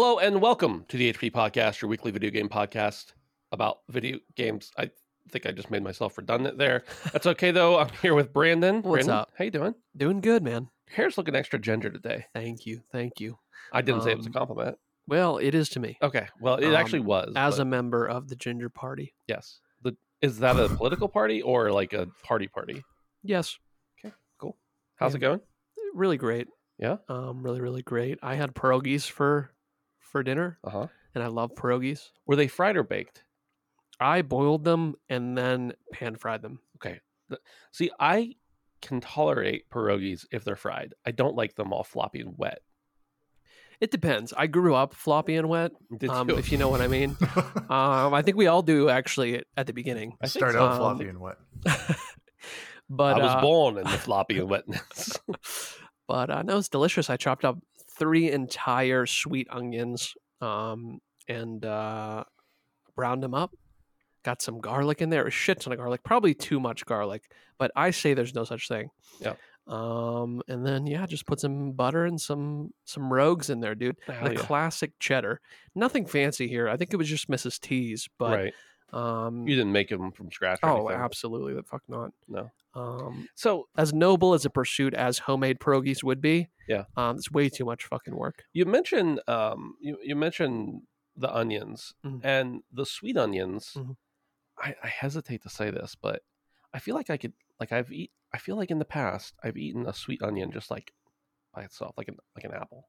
[0.00, 3.14] Hello and welcome to the HP Podcast, your weekly video game podcast
[3.50, 4.70] about video games.
[4.78, 4.92] I
[5.28, 6.84] think I just made myself redundant there.
[7.12, 7.80] That's okay though.
[7.80, 8.76] I'm here with Brandon.
[8.76, 9.32] What's Brandon, up?
[9.36, 9.74] How you doing?
[9.96, 10.68] Doing good, man.
[10.86, 12.26] Your hair's looking extra ginger today.
[12.32, 12.82] Thank you.
[12.92, 13.40] Thank you.
[13.72, 14.78] I didn't say it was a Um, compliment.
[15.08, 15.98] Well, it is to me.
[16.00, 16.28] Okay.
[16.40, 17.32] Well, it actually um, was.
[17.34, 19.16] As but a member of the Ginger Party.
[19.26, 19.58] yes.
[19.82, 22.84] The, is that a political party or like a party party?
[23.24, 23.58] Yes.
[23.98, 24.14] Okay.
[24.38, 24.56] Cool.
[24.94, 25.40] How's it going?
[25.92, 26.46] Really great.
[26.78, 26.98] Yeah?
[27.08, 28.20] Um, really, really great.
[28.22, 29.50] I had pierogies for
[30.10, 30.86] for dinner Uh huh.
[31.14, 32.10] and I love pierogies.
[32.26, 33.24] Were they fried or baked?
[34.00, 36.60] I boiled them and then pan fried them.
[36.76, 37.00] Okay.
[37.72, 38.36] See, I
[38.80, 40.94] can tolerate pierogies if they're fried.
[41.04, 42.60] I don't like them all floppy and wet.
[43.80, 44.32] It depends.
[44.36, 46.36] I grew up floppy and wet, Did um, you?
[46.36, 47.16] if you know what I mean.
[47.70, 50.14] um, I think we all do actually at the beginning.
[50.20, 51.36] I think Start out Um, floppy and wet.
[52.90, 55.18] but I was uh, born in the floppy and wetness.
[56.08, 57.10] but uh, no, it's delicious.
[57.10, 57.58] I chopped up
[57.98, 62.24] three entire sweet onions um, and uh,
[62.94, 63.52] browned them up.
[64.24, 67.70] Got some garlic in there, a shit ton of garlic, probably too much garlic, but
[67.76, 68.90] I say there's no such thing.
[69.20, 69.34] Yeah.
[69.66, 73.96] Um, and then yeah, just put some butter and some some rogues in there, dude.
[74.06, 74.40] Hell the yeah.
[74.40, 75.40] classic cheddar.
[75.74, 76.68] Nothing fancy here.
[76.68, 77.60] I think it was just Mrs.
[77.60, 78.54] T's, but right.
[78.92, 80.60] Um, You didn't make them from scratch.
[80.62, 81.02] Or oh, anything.
[81.04, 82.12] absolutely, the fuck not.
[82.26, 82.50] No.
[82.74, 86.84] Um, So as noble as a pursuit as homemade pierogies would be, Yeah.
[86.96, 88.44] um, it's way too much fucking work.
[88.52, 90.82] you mentioned um you, you mentioned
[91.16, 92.20] the onions Mhm.
[92.24, 93.72] and the sweet onions.
[93.76, 93.96] Mhm.
[94.58, 96.22] I, I hesitate to say this, but
[96.72, 99.56] I feel like I could like I've eat I feel like in the past I've
[99.56, 100.92] eaten a sweet onion just like
[101.54, 102.88] by itself, like an like an apple.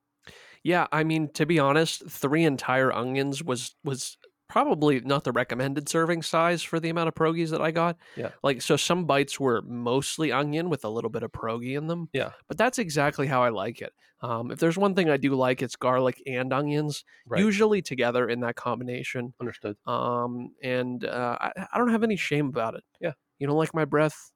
[0.63, 4.18] Yeah, I mean, to be honest, three entire onions was was
[4.49, 7.97] probably not the recommended serving size for the amount of pierogies that I got.
[8.17, 8.31] Yeah.
[8.43, 12.09] Like, so some bites were mostly onion with a little bit of pierogi in them.
[12.11, 12.31] Yeah.
[12.47, 13.93] But that's exactly how I like it.
[14.21, 17.39] Um, if there's one thing I do like, it's garlic and onions, Right.
[17.39, 19.33] usually together in that combination.
[19.39, 19.77] Understood.
[19.85, 22.83] Um, and uh, I, I don't have any shame about it.
[22.99, 23.13] Yeah.
[23.37, 24.31] You don't like my breath?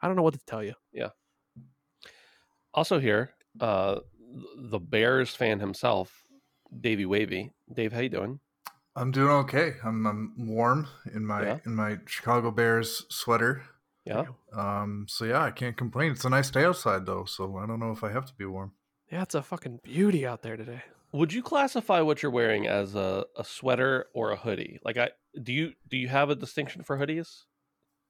[0.00, 0.74] I don't know what to tell you.
[0.92, 1.10] Yeah.
[2.74, 3.30] Also here,
[3.60, 4.00] uh
[4.56, 6.24] the Bears fan himself,
[6.80, 7.52] Davey Wavy.
[7.72, 8.40] Dave, how you doing?
[8.94, 9.74] I'm doing okay.
[9.84, 11.58] I'm, I'm warm in my Yeah.
[11.64, 13.62] in my Chicago Bears sweater.
[14.04, 14.24] Yeah.
[14.52, 16.12] Um, so yeah, I can't complain.
[16.12, 18.44] It's a nice day outside though, so I don't know if I have to be
[18.44, 18.72] warm.
[19.10, 20.82] Yeah, it's a fucking beauty out there today.
[21.12, 24.80] Would you classify what you're wearing as a, a sweater or a hoodie?
[24.84, 25.10] Like I
[25.42, 27.44] do you do you have a distinction for hoodies?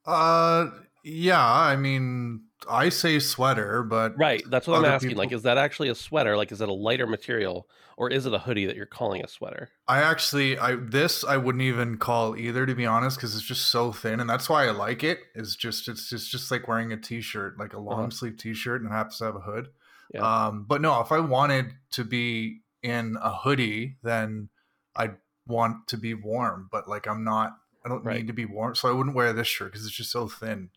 [0.06, 0.70] Uh,
[1.02, 1.44] yeah.
[1.44, 4.42] I mean, I say sweater, but Right.
[4.48, 5.16] That's what I'm asking.
[5.16, 6.36] Like, is that actually a sweater?
[6.36, 9.28] Like, is it a lighter material, or is it a hoodie that you're calling a
[9.28, 9.70] sweater?
[9.88, 13.66] I actually, I this I wouldn't even call either to be honest, because it's just
[13.68, 15.18] so thin, and that's why I like it.
[15.34, 18.10] It's just it's just just like wearing a t-shirt, like a long Uh-huh.
[18.10, 19.68] sleeve t-shirt, and it happens to have a hood.
[20.14, 20.46] Yeah.
[20.46, 24.50] Um, but no, if I wanted to be in a hoodie, then
[24.94, 26.68] I'd want to be warm.
[26.70, 28.18] But like I'm not, I don't Right.
[28.18, 30.70] need to be warm, so I wouldn't wear this shirt because it's just so thin.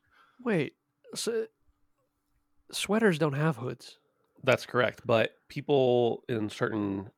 [0.44, 0.74] Wait,
[1.14, 1.46] so
[2.72, 3.98] sweaters don't have hoods.
[4.44, 5.02] That's correct.
[5.06, 7.10] But people in certain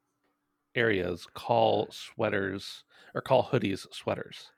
[0.76, 2.84] areas call sweaters
[3.14, 4.52] or call hoodies sweaters.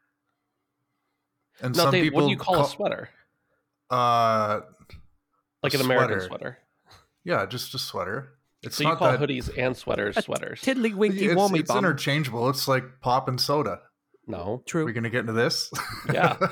[1.61, 3.09] And Now, some Dave, people what do you call, a sweater?
[3.89, 4.61] Uh,
[5.63, 6.27] Like a an American sweater.
[6.27, 6.57] sweater.
[7.23, 8.33] yeah, just a sweater.
[8.61, 10.61] It's So you call that hoodies and sweaters A sweaters?
[10.61, 11.77] Tiddly winky it's, wommy it's bum.
[11.79, 12.49] interchangeable.
[12.49, 13.79] It's like pop and soda.
[14.27, 14.61] no.
[14.67, 14.85] True.
[14.85, 15.71] We're gonna get into this.
[16.13, 16.37] Yeah.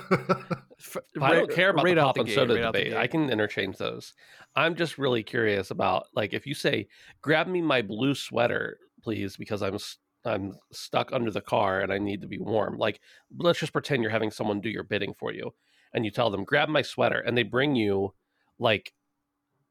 [0.79, 2.93] F- I don't care about right the pop and soda right debate.
[2.93, 4.13] I can interchange those.
[4.55, 6.87] I'm just really curious about like if you say,
[7.21, 9.77] "Grab me my blue sweater, please," because I'm
[10.23, 12.77] I'm stuck under the car and I need to be warm.
[12.77, 12.99] Like,
[13.37, 15.53] let's just pretend you're having someone do your bidding for you,
[15.93, 18.13] and you tell them, "Grab my sweater," and they bring you
[18.59, 18.93] like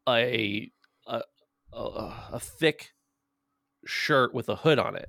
[0.08, 0.73] a
[1.06, 1.23] a
[1.73, 2.93] a, a thick
[3.85, 5.08] shirt with a hood on it,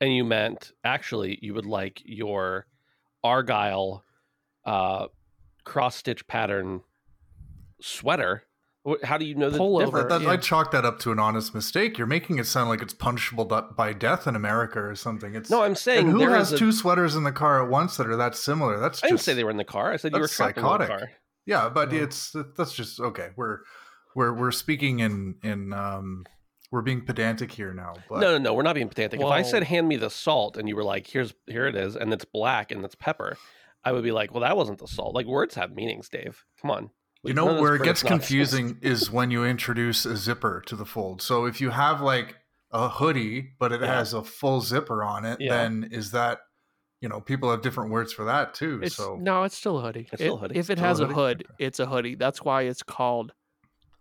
[0.00, 2.66] and you meant actually you would like your
[3.24, 4.04] argyle
[4.68, 5.06] uh,
[5.64, 6.82] cross stitch pattern
[7.80, 8.44] sweater
[9.04, 10.08] How do you know the Pullover, difference?
[10.08, 10.30] That, that, yeah.
[10.30, 11.98] I chalk that up to an honest mistake.
[11.98, 15.34] You're making it sound like it's punishable by death in America or something.
[15.34, 17.62] It's No, I'm saying and who there has is a- two sweaters in the car
[17.62, 18.78] at once that are that similar?
[18.80, 19.92] That's I didn't say they were in the car.
[19.92, 20.88] I said you were that's in the psychotic.
[20.88, 21.10] car.
[21.46, 21.98] yeah, but No.
[21.98, 23.30] it's that's just okay.
[23.36, 23.58] We're
[24.14, 26.24] we're we're speaking in in um
[26.70, 27.94] we're being pedantic here now.
[28.08, 28.54] But no, no, no.
[28.54, 29.20] We're not being pedantic.
[29.20, 31.94] if I said hand me the salt and you were like, here's here it is,
[31.96, 33.36] and it's black and it's pepper,
[33.84, 35.14] I would be like, well, that wasn't the salt.
[35.14, 36.44] Like words have meanings, Dave.
[36.60, 36.90] Come on.
[37.24, 41.20] You know where it gets confusing is when you introduce a zipper to the fold.
[41.22, 42.36] So if you have like
[42.70, 43.86] a hoodie, but it Yeah.
[43.96, 45.56] has a full zipper on it, Yeah.
[45.56, 46.40] then is that
[47.00, 48.80] you know people have different words for that too.
[48.82, 50.08] It's so no, it's still a hoodie.
[50.12, 50.58] It's still a hoodie?
[50.58, 51.14] If it Still a has a hoodie?
[51.14, 52.14] hood, it's a hoodie.
[52.14, 53.32] That's why it's called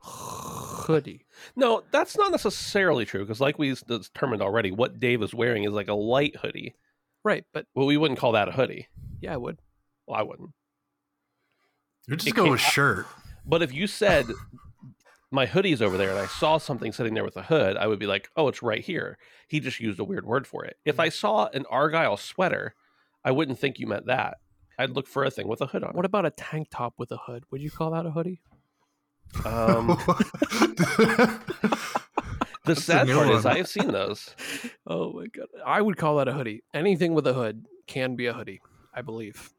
[0.01, 1.25] hoodie.
[1.55, 5.71] No, that's not necessarily true because, like we determined already, what Dave is wearing is
[5.71, 6.75] like a light hoodie.
[7.23, 8.87] Right, but Well, we wouldn't call that a hoodie.
[9.21, 9.59] yeah, I would.
[10.07, 10.51] Well, I wouldn't.
[12.07, 13.05] you just it go can't- with shirt.
[13.45, 14.25] But if you said
[15.31, 17.99] my hoodie's over there and I saw something sitting there with a hood, I would
[17.99, 19.17] be like, oh, it's right here.
[19.47, 20.77] He just used a weird word for it.
[20.85, 22.73] If I saw an Argyle sweater,
[23.23, 24.37] I wouldn't think you meant that.
[24.79, 27.11] I'd look for a thing with a hood on What about a tank top with
[27.11, 27.43] a hood?
[27.51, 28.41] Would you call that a hoodie?
[29.45, 29.87] Um,
[32.65, 33.45] the sad new part is.
[33.45, 34.33] I have seen those.
[34.89, 35.47] Oh my god.
[35.65, 36.63] I would call that a hoodie.
[36.73, 38.61] Anything with a hood can be a hoodie,
[38.93, 39.49] I believe.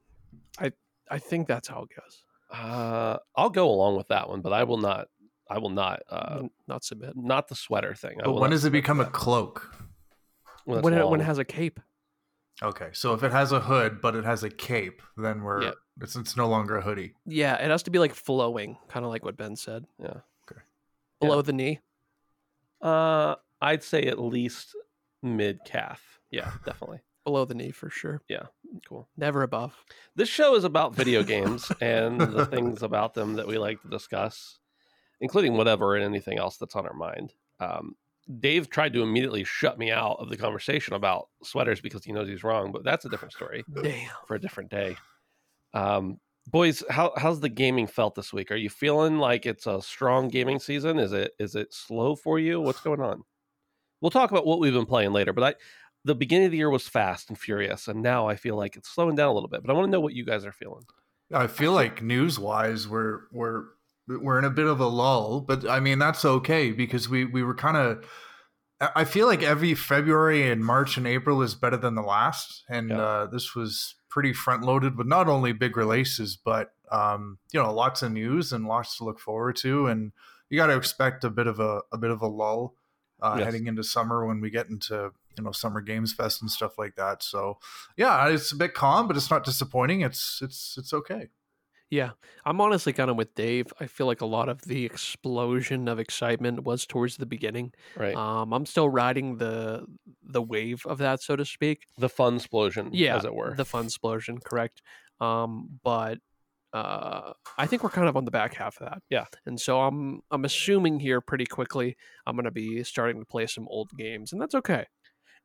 [0.58, 0.72] I
[1.10, 2.25] I think that's how it goes.
[2.52, 5.08] Uh, I'll go along with that one, but I will not.
[5.50, 6.00] I will not.
[6.10, 7.14] Uh, Not submit.
[7.16, 8.20] not the sweater thing.
[8.20, 9.75] I but when does it submit to become a cloak?
[10.64, 11.81] When it's When it, when it has a cape.
[12.62, 15.70] Okay, so if it has a hood but it has a cape, then we're Yeah.
[16.02, 17.14] it's it's no longer a hoodie.
[17.25, 19.84] Yeah, it has to be like flowing, kind of like what Ben said.
[19.99, 20.20] Yeah.
[20.50, 20.60] Okay.
[21.20, 21.43] Below Yeah.
[21.43, 21.81] the knee.
[22.82, 24.76] Uh, I'd say at least
[25.22, 26.20] mid calf.
[26.31, 27.00] Yeah, definitely.
[27.25, 28.20] Below the knee for sure.
[28.88, 29.09] Cool.
[29.17, 29.75] Never above.
[30.15, 33.88] This show is about video games and the things about them that we like to
[33.88, 34.59] discuss,
[35.20, 37.32] including whatever and anything else that's on our mind.
[37.61, 37.97] Um,
[38.41, 42.29] Dave tried to immediately shut me out of the conversation about sweaters because he knows
[42.29, 44.11] he's wrong, but that's a different story Damn.
[44.26, 44.97] for a different day.
[45.73, 48.50] Um, boys, how how's the gaming felt this week?
[48.50, 50.99] Are you feeling like it's a strong gaming season?
[50.99, 52.61] Is it is it slow for you?
[52.61, 53.23] What's going on?
[54.00, 55.55] We'll talk about what we've been playing later, but I
[56.08, 58.88] the beginning of the year was fast and furious, and now I feel like it's
[58.88, 59.62] slowing down a little bit.
[59.62, 60.84] But I want to know what you guys are feeling.
[61.32, 63.64] I feel like news wise we're we're
[64.08, 67.43] we're in a bit of a lull, but I mean that's okay because we we
[67.43, 68.05] were kind of
[68.81, 72.90] I feel like every February and March and April is better than the last, and
[72.90, 73.00] Yeah.
[73.00, 77.72] uh, this was pretty front loaded with not only big releases but um, you know
[77.72, 80.12] lots of news and lots to look forward to, and
[80.49, 82.75] you got to expect a bit of a a bit of a lull
[83.20, 83.44] uh, Yes.
[83.46, 86.96] heading into summer when we get into you know summer games fest and stuff like
[86.96, 87.23] that.
[87.23, 87.58] So
[87.96, 90.00] yeah, it's a bit calm, but it's not disappointing.
[90.02, 91.29] It's it's it's okay.
[91.90, 92.11] Yeah,
[92.44, 93.73] I'm honestly kind of with Dave.
[93.81, 97.73] I feel like a lot of the explosion of excitement was towards the beginning.
[97.96, 99.87] Right, Um, I'm still riding the
[100.23, 101.87] the wave of that, so to speak.
[101.96, 103.55] the fun explosion, Yeah, as it were.
[103.56, 104.82] the fun explosion, correct?
[105.19, 106.19] Um, but
[106.75, 109.02] uh, I think we're kind of on the back half of that.
[109.08, 109.25] Yeah.
[109.46, 111.96] and so I'm I'm assuming here pretty quickly
[112.26, 114.84] I'm going to be starting to play some old games, and that's okay.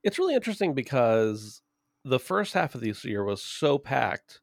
[0.03, 1.61] It's really interesting because
[2.05, 4.41] the first half of this year was so packed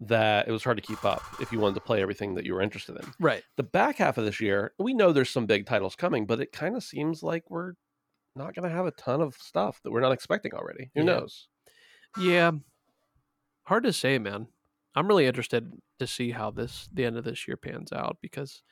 [0.00, 2.54] that it was hard to keep up if you wanted to play everything that you
[2.54, 3.04] were interested in.
[3.20, 3.42] Right.
[3.56, 6.50] The back half of this year, we know there's some big titles coming, but it
[6.52, 7.74] kind of seems like we're
[8.34, 10.90] not going to have a ton of stuff that we're not expecting already.
[10.94, 11.06] Who Yeah.
[11.06, 11.48] knows?
[12.18, 12.52] Yeah.
[13.64, 14.48] Hard to say, man.
[14.94, 18.62] I'm really interested to see how this the end of this year pans out because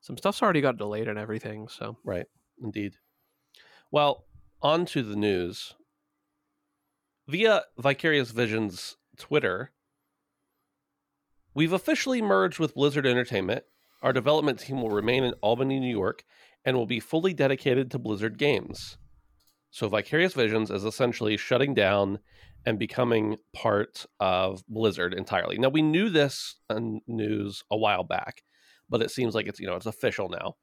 [0.00, 1.68] some stuff's already got delayed and everything.
[1.68, 2.26] So Right.
[2.62, 2.94] Indeed.
[3.92, 4.24] Well,
[4.62, 5.74] on to the news.
[7.26, 9.72] Via Vicarious Visions Twitter,
[11.54, 13.64] we've officially merged with Blizzard Entertainment.
[14.02, 16.24] Our development team will remain in Albany, New York,
[16.64, 18.98] and will be fully dedicated to Blizzard games.
[19.70, 22.18] So Vicarious Visions is essentially shutting down
[22.66, 25.58] and becoming part of Blizzard entirely.
[25.58, 28.42] Now we knew this uh, news a while back,
[28.88, 30.56] but it seems like it's you know it's official now.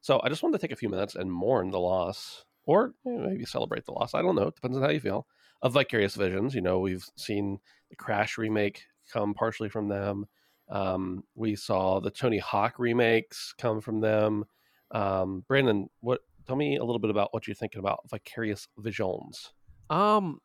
[0.00, 3.10] So I just wanted to take a few minutes and mourn the loss, or eh,
[3.10, 4.14] maybe celebrate the loss.
[4.14, 4.48] I don't know.
[4.48, 5.26] It depends on how you feel.
[5.62, 7.58] Of Vicarious Visions, you know, we've seen
[7.88, 10.26] the Crash remake come partially from them.
[10.68, 14.44] Um, we saw the Tony Hawk remakes come from them.
[14.90, 16.20] Um, Brandon, what?
[16.46, 19.52] Tell me a little bit about what you're thinking about Vicarious Visions.
[19.90, 20.40] Um,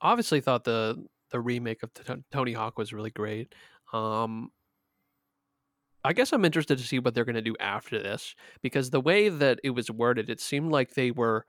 [0.00, 1.90] obviously thought the the remake of
[2.30, 3.54] Tony Hawk was really great.
[3.92, 4.50] Um,
[6.04, 9.00] I guess I'm interested to see what they're going to do after this because the
[9.00, 11.44] way that it was worded, it seemed like they were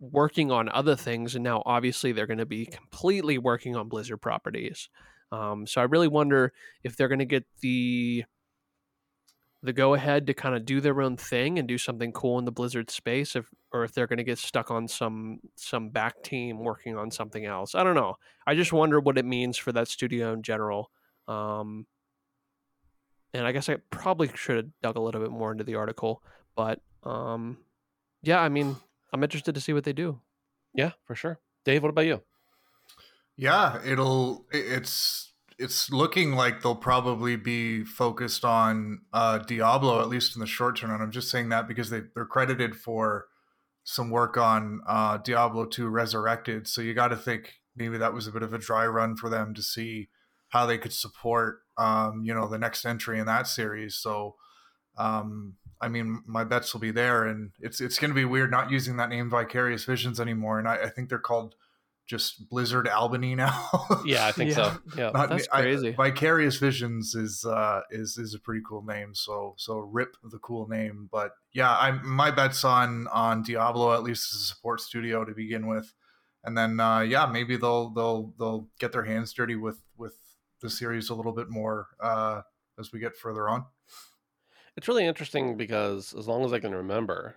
[0.00, 4.20] working on other things, and now obviously they're going to be completely working on Blizzard
[4.20, 4.88] properties.
[5.30, 6.52] Um, so I really wonder
[6.82, 8.24] if they're going to get the
[9.62, 12.46] the go ahead to kind of do their own thing and do something cool in
[12.46, 16.22] the Blizzard space, if or if they're going to get stuck on some some back
[16.22, 17.74] team working on something else.
[17.74, 18.16] I don't know.
[18.46, 20.90] I just wonder what it means for that studio in general.
[21.28, 21.86] Um,
[23.32, 26.22] and I guess I probably should have dug a little bit more into the article,
[26.56, 27.58] but um,
[28.22, 28.76] yeah, I mean,
[29.12, 30.20] I'm interested to see what they do.
[30.74, 31.38] Yeah, for sure.
[31.64, 32.22] Dave, what about you?
[33.36, 40.36] Yeah, it'll it's it's looking like they'll probably be focused on uh, Diablo at least
[40.36, 43.26] in the short term, and I'm just saying that because they they're credited for
[43.84, 46.68] some work on uh, Diablo 2 Resurrected.
[46.68, 49.28] So you got to think maybe that was a bit of a dry run for
[49.28, 50.08] them to see
[50.50, 53.96] how they could support um, you know the next entry in that series.
[53.96, 54.36] So
[54.96, 58.50] um, I mean, my bets will be there, and it's it's going to be weird
[58.50, 60.58] not using that name Vicarious Visions anymore.
[60.58, 61.54] And I, I think they're called
[62.06, 63.68] just Blizzard Albany now.
[64.04, 64.56] yeah, I think yeah.
[64.56, 64.78] so.
[64.96, 65.94] Yeah, Not, that's crazy.
[65.98, 69.14] I, Vicarious Visions is uh, is is a pretty cool name.
[69.14, 74.02] So so rip the cool name, but yeah, I'm my bets on on Diablo at
[74.02, 75.94] least as a support studio to begin with,
[76.44, 80.14] and then uh, yeah, maybe they'll they'll they'll get their hands dirty with with
[80.60, 82.42] the series a little bit more uh,
[82.78, 83.66] as we get further on.
[84.76, 87.36] It's really interesting because as long as I can remember,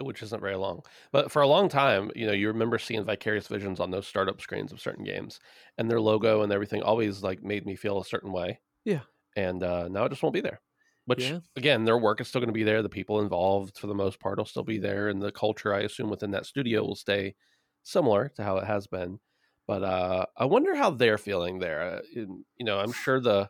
[0.00, 0.82] which isn't very long,
[1.12, 4.40] but for a long time, you know, you remember seeing vicarious visions on those startup
[4.40, 5.38] screens of certain games,
[5.78, 8.60] and their logo and everything always like made me feel a certain way.
[8.84, 9.04] Yeah.
[9.36, 10.62] And uh, now it just won't be there.
[11.06, 11.40] Which Yeah.
[11.56, 12.82] again, their work is still going to be there.
[12.82, 15.80] The people involved, for the most part, will still be there, and the culture, I
[15.82, 17.36] assume, within that studio will stay
[17.84, 19.20] similar to how it has been.
[19.66, 21.82] But uh, I wonder how they're feeling there.
[21.82, 23.48] Uh, you know, I'm sure the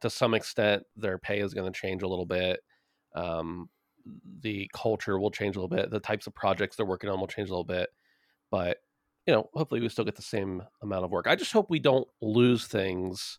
[0.00, 2.60] to some extent their pay is going to change a little bit.
[3.14, 3.68] Um,
[4.40, 5.90] the culture will change a little bit.
[5.90, 7.88] The types of projects they're working on will change a little bit.
[8.50, 8.78] But
[9.26, 11.26] you know, hopefully we still get the same amount of work.
[11.26, 13.38] I just hope we don't lose things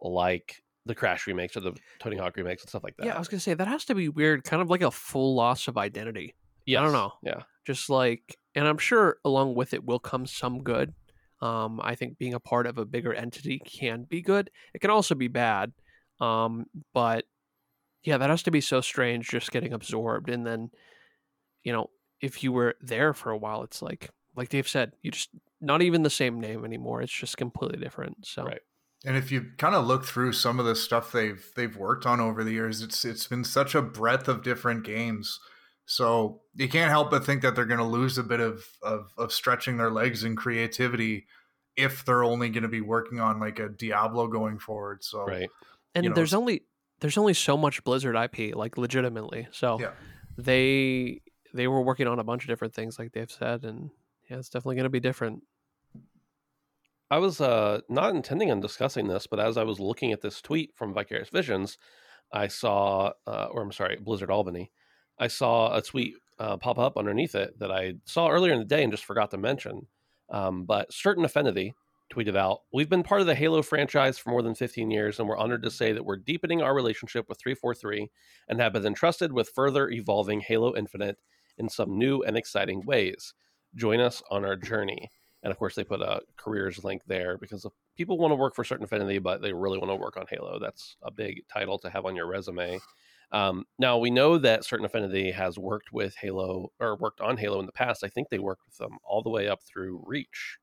[0.00, 3.06] like the Crash remakes or the Tony Hawk remakes and stuff like that.
[3.06, 5.34] Yeah, I was gonna say that has to be weird, kind of like a full
[5.34, 6.34] loss of identity.
[6.64, 7.12] Yeah, I don't know.
[7.22, 7.42] Yeah.
[7.64, 10.94] Just like, and I'm sure along with it will come some good.
[11.42, 14.50] Um, I think being a part of a bigger entity can be good.
[14.74, 15.72] It can also be bad.
[16.20, 17.24] Um, but
[18.04, 20.30] yeah, that has to be so strange just getting absorbed.
[20.30, 20.70] And then,
[21.62, 21.90] you know,
[22.20, 25.82] if you were there for a while, it's like, like Dave said, you just not
[25.82, 27.02] even the same name anymore.
[27.02, 28.26] It's just completely different.
[28.26, 28.60] So, Right.
[29.04, 32.18] And if you kind of look through some of the stuff they've they've worked on
[32.18, 35.38] over the years, it's it's been such a breadth of different games.
[35.86, 39.12] So you can't help but think that they're going to lose a bit of, of
[39.16, 41.26] of stretching their legs and creativity
[41.76, 45.04] if they're only going to be working on like a Diablo going forward.
[45.04, 45.48] So Right.
[45.94, 46.64] and you know, there's only
[47.00, 49.48] there's only so much Blizzard IP, like legitimately.
[49.52, 49.92] So Yeah.
[50.36, 51.22] they
[51.54, 53.90] they were working on a bunch of different things, like they've said, and
[54.28, 55.42] yeah, it's definitely going to be different.
[57.10, 60.42] I was uh, not intending on discussing this, but as I was looking at this
[60.42, 61.78] tweet from Vicarious Visions,
[62.32, 64.72] I saw, uh, or I'm sorry, Blizzard Albany,
[65.18, 68.64] I saw a tweet uh, pop up underneath it that I saw earlier in the
[68.64, 69.86] day and just forgot to mention.
[70.28, 71.74] Um, but Certain Affinity
[72.12, 75.28] tweeted out, We've been part of the Halo franchise for more than 15 years, and
[75.28, 78.10] we're honored to say that we're deepening our relationship with 343
[78.48, 81.18] and have been entrusted with further evolving Halo Infinite
[81.58, 83.34] in some new and exciting ways.
[83.74, 85.10] Join us on our journey.
[85.42, 88.64] And of course, they put a careers link there because people want to work for
[88.64, 90.58] Certain Affinity, but they really want to work on Halo.
[90.58, 92.80] That's a big title to have on your resume.
[93.32, 97.58] Um, now we know that Certain Affinity has worked with Halo or worked on Halo
[97.60, 98.04] in the past.
[98.04, 100.58] I think they worked with them all the way up through Reach,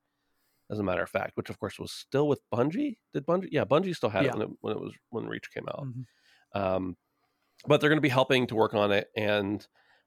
[0.71, 2.97] as a matter of fact, which of course was still with Bungie.
[3.13, 3.49] Did Bungie?
[3.51, 4.29] Yeah, Bungie still had Yeah.
[4.31, 5.85] it when it, when it was when Reach came out.
[5.85, 6.05] Mhm.
[6.53, 6.97] Um,
[7.67, 9.65] but they're going to be helping to work on it, and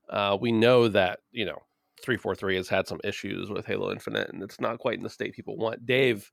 [0.08, 1.58] uh, we know that you know
[2.02, 5.34] 343 has had some issues with Halo Infinite, and it's not quite in the state
[5.34, 5.84] people want.
[5.86, 6.30] Dave,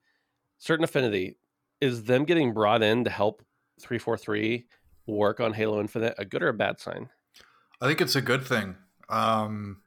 [0.57, 1.37] Certain Affinity,
[1.81, 3.41] is them getting brought in to help
[3.81, 4.65] 343
[5.07, 7.09] work on Halo Infinite a good or a bad sign?
[7.81, 8.75] I think it's a good thing.
[9.09, 9.81] Um,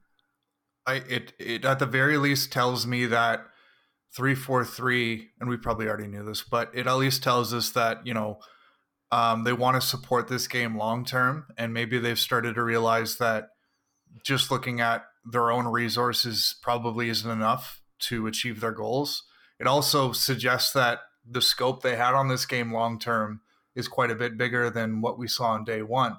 [0.87, 3.47] I it it at the very least tells me that
[4.15, 7.71] three four three, and we probably already knew this, but it at least tells us
[7.71, 8.39] that you know
[9.11, 13.17] um, they want to support this game long term, and maybe they've started to realize
[13.17, 13.49] that
[14.25, 19.25] just looking at their own resources probably isn't enough to achieve their goals.
[19.59, 23.41] It also suggests that the scope they had on this game long term
[23.77, 26.17] is quite a bit bigger than what we saw on day one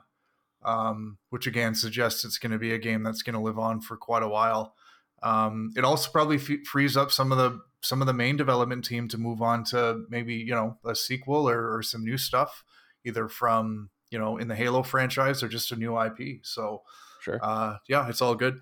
[0.64, 3.82] um, which again suggests it's going to be a game that's going to live on
[3.82, 4.76] for quite a while.
[5.24, 8.84] Um, it also probably f- frees up some of the some of the main development
[8.86, 12.64] team to move on to maybe you know a sequel or, or some new stuff,
[13.06, 16.40] either from you know in the Halo franchise or just a new IP.
[16.44, 16.84] So
[17.22, 18.60] Sure, uh, yeah, it's all good.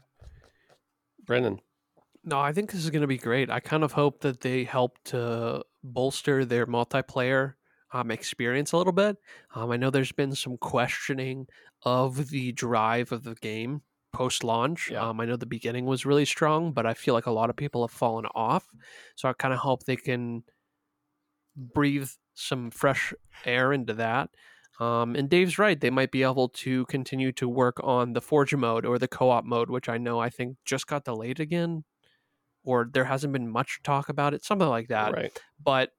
[1.25, 1.59] Brendan.
[2.23, 3.51] No, I think this is going to be great.
[3.51, 7.53] I kind of hope that they help to bolster their multiplayer
[7.95, 9.17] um, experience a little bit.
[9.55, 11.47] Um, I know there's been some questioning
[11.83, 14.89] of the drive of the game post launch.
[14.91, 15.07] Yeah.
[15.07, 17.55] Um, I know the beginning was really strong, but I feel like a lot of
[17.55, 18.67] people have fallen off.
[19.15, 20.43] So I kind of hope they can
[21.55, 23.13] breathe some fresh
[23.45, 24.29] air into that.
[24.77, 28.53] Um, and Dave's right; they might be able to continue to work on the Forge
[28.55, 31.85] mode or the co-op mode, which I know I think just got delayed again,
[32.65, 35.13] or there hasn't been much talk about it, something like that.
[35.13, 35.41] right.
[35.63, 35.91] But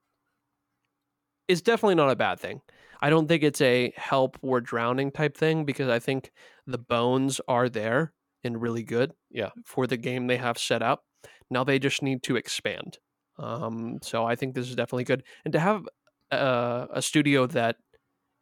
[1.49, 2.61] it's definitely not a bad thing.
[3.00, 6.33] I don't think it's a help or drowning type thing because I think
[6.67, 8.12] the bones are there
[8.43, 9.12] and really good.
[9.31, 9.50] Yeah.
[9.65, 11.05] For the game they have set up.
[11.50, 12.99] Now they just need to expand.
[13.38, 15.23] Um, so I think this is definitely good.
[15.45, 15.87] And to have
[16.33, 17.76] uh, a studio that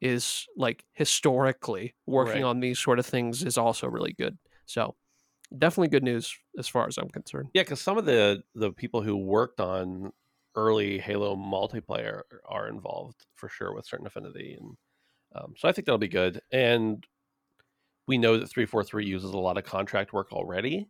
[0.01, 2.49] is like historically working Right.
[2.49, 4.39] on these sort of things is also really good.
[4.67, 4.95] So
[5.57, 7.49] definitely good news as far as I'm concerned.
[7.55, 10.13] Yeah, because some of the the people who worked on
[10.55, 14.77] early Halo multiplayer are involved for sure with certain affinity, and
[15.35, 16.41] um, so I think that'll be good.
[16.53, 17.05] And
[18.07, 20.89] we know that three four three uses a lot of contract work already.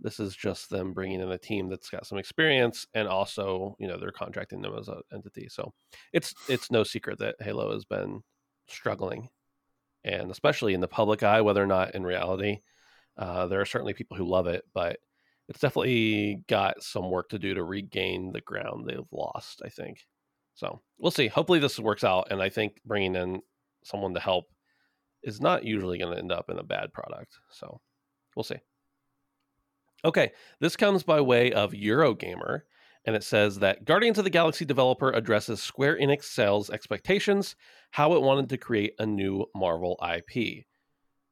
[0.00, 3.86] This is just them bringing in a team that's got some experience, and also you
[3.88, 5.48] know they're contracting them as an entity.
[5.48, 5.72] So
[6.12, 8.22] it's it's no secret that Halo has been
[8.68, 9.28] struggling,
[10.04, 12.60] and especially in the public eye, whether or not in reality.
[13.16, 14.98] Uh, there are certainly people who love it, but
[15.48, 20.06] it's definitely got some work to do to regain the ground they've lost, I think.
[20.54, 21.28] So we'll see.
[21.28, 22.28] Hopefully, this works out.
[22.30, 23.40] And I think bringing in
[23.84, 24.44] someone to help
[25.22, 27.38] is not usually going to end up in a bad product.
[27.50, 27.80] So
[28.36, 28.60] we'll see.
[30.04, 32.60] Okay, this comes by way of Eurogamer,
[33.06, 37.56] and it says that Guardians of the Galaxy developer addresses Square Enix sales expectations,
[37.90, 40.66] how it wanted to create a new Marvel IP.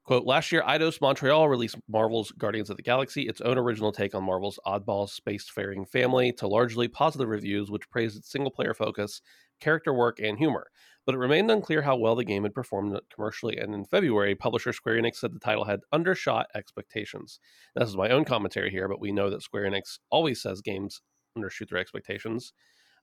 [0.04, 4.16] Quote, last year, Eidos Montreal released Marvel's Guardians of the Galaxy, its own original take
[4.16, 9.22] on Marvel's oddball spacefaring family, to largely positive reviews, which praised its single player focus,
[9.60, 10.66] character work, and humor.
[11.06, 14.72] But it remained unclear how well the game had performed commercially, and in February, publisher
[14.72, 17.38] Square Enix said the title had undershot expectations.
[17.76, 21.00] This is my own commentary here, but we know that Square Enix always says games
[21.38, 22.52] undershoot their expectations.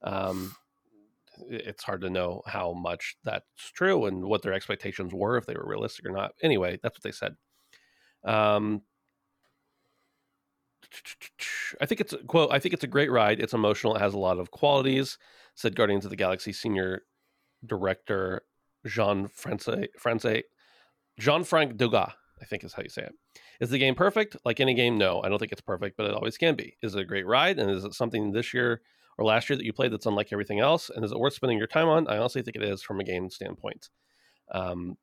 [0.03, 0.53] Um,
[1.49, 5.53] it's hard to know how much that's true and what their expectations were if they
[5.53, 6.31] were realistic or not.
[6.41, 7.35] Anyway, that's what they said.
[8.23, 8.81] Um,
[11.79, 12.51] I think it's a quote.
[12.51, 13.39] I think it's a great ride.
[13.39, 13.95] It's emotional.
[13.95, 15.17] It has a lot of qualities,"
[15.55, 17.03] said Guardians of the Galaxy senior
[17.65, 18.41] director
[18.85, 19.67] Jean France
[21.19, 22.13] Jean Frank Dugas.
[22.41, 23.13] I think is how you say it.
[23.59, 24.37] Is the game perfect?
[24.45, 25.21] Like any game, no.
[25.21, 26.77] I don't think it's perfect, but it always can be.
[26.81, 27.59] Is it a great ride?
[27.59, 28.81] And is it something this year
[29.19, 30.89] or last year that you played that's unlike everything else?
[30.89, 32.07] And is it worth spending your time on?
[32.07, 33.89] I honestly think it is from a game standpoint.
[34.51, 34.97] Um,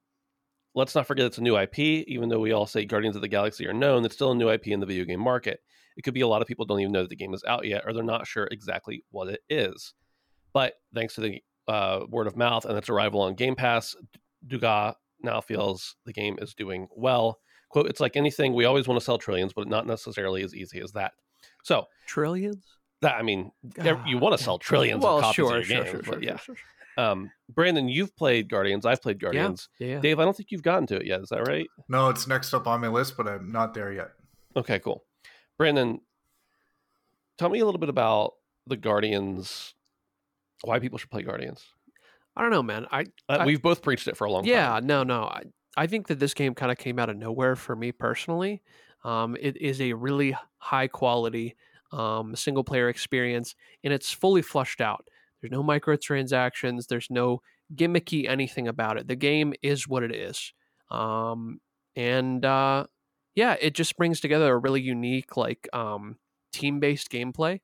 [0.74, 1.78] let's not forget it's a new IP.
[1.78, 4.48] Even though we all say Guardians of the Galaxy are known, it's still a new
[4.48, 5.60] IP in the video game market.
[5.98, 7.66] It could be a lot of people don't even know that the game is out
[7.66, 9.92] yet, or they're not sure exactly what it is.
[10.54, 13.94] But thanks to the uh, word of mouth and its arrival on Game Pass,
[14.46, 17.38] Duga now feels the game is doing well.
[17.68, 20.80] Quote, it's like anything, we always want to sell trillions, but not necessarily as easy
[20.80, 21.12] as that.
[21.64, 22.64] So, Trillions?
[23.02, 25.76] That I mean, ev- you want to sell trillions well, of copies sure, of your
[25.76, 26.36] sure, games, sure, but sure, yeah.
[26.36, 27.04] sure, sure.
[27.04, 28.86] Um, Brandon, you've played Guardians.
[28.86, 29.68] I've played Guardians.
[29.78, 30.00] Yeah.
[30.00, 31.20] Dave, I don't think you've gotten to it yet.
[31.20, 31.66] Is that right?
[31.88, 34.12] No, it's next up on my list, but I'm not there yet.
[34.56, 35.04] Okay, cool.
[35.58, 36.00] Brandon,
[37.36, 38.32] tell me a little bit about
[38.66, 39.74] the Guardians.
[40.64, 41.64] Why people should play Guardians?
[42.34, 42.86] I don't know, man.
[42.90, 44.82] I Uh, I- we've both preached it for a long yeah, time.
[44.84, 45.22] Yeah, no, no.
[45.24, 45.42] I,
[45.76, 48.62] I think that this game kind of came out of nowhere for me personally.
[49.04, 51.56] Um, it is a really high quality
[51.92, 55.08] um, single player experience, and it's fully flushed out.
[55.40, 56.86] There's no microtransactions.
[56.86, 57.40] There's no
[57.74, 59.08] gimmicky anything about it.
[59.08, 60.52] The game is what it is,
[60.90, 61.60] um,
[61.94, 62.86] and uh,
[63.34, 66.16] yeah, it just brings together a really unique like um,
[66.52, 67.60] team based gameplay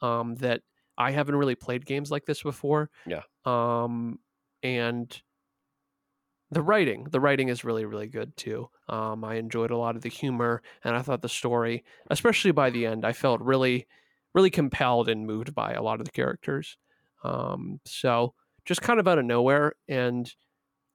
[0.00, 0.62] um, that
[0.98, 2.90] I haven't really played games like this before.
[3.06, 3.22] Yeah.
[3.44, 4.18] Um,
[4.62, 5.22] and
[6.50, 8.68] the writing, the writing is really, really good too.
[8.88, 12.70] Um, I enjoyed a lot of the humor, and I thought the story, especially by
[12.70, 13.86] the end, I felt really,
[14.34, 16.76] really compelled and moved by a lot of the characters.
[17.22, 18.34] Um, so
[18.64, 20.32] just kind of out of nowhere, and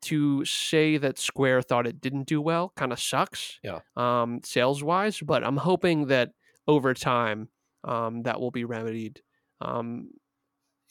[0.04, 3.60] to say that Square thought it didn't do well kind of sucks.
[3.64, 3.80] Yeah.
[3.96, 6.32] Um, sales wise, but I'm hoping that
[6.68, 7.50] over time,
[7.84, 9.22] um, that will be remedied.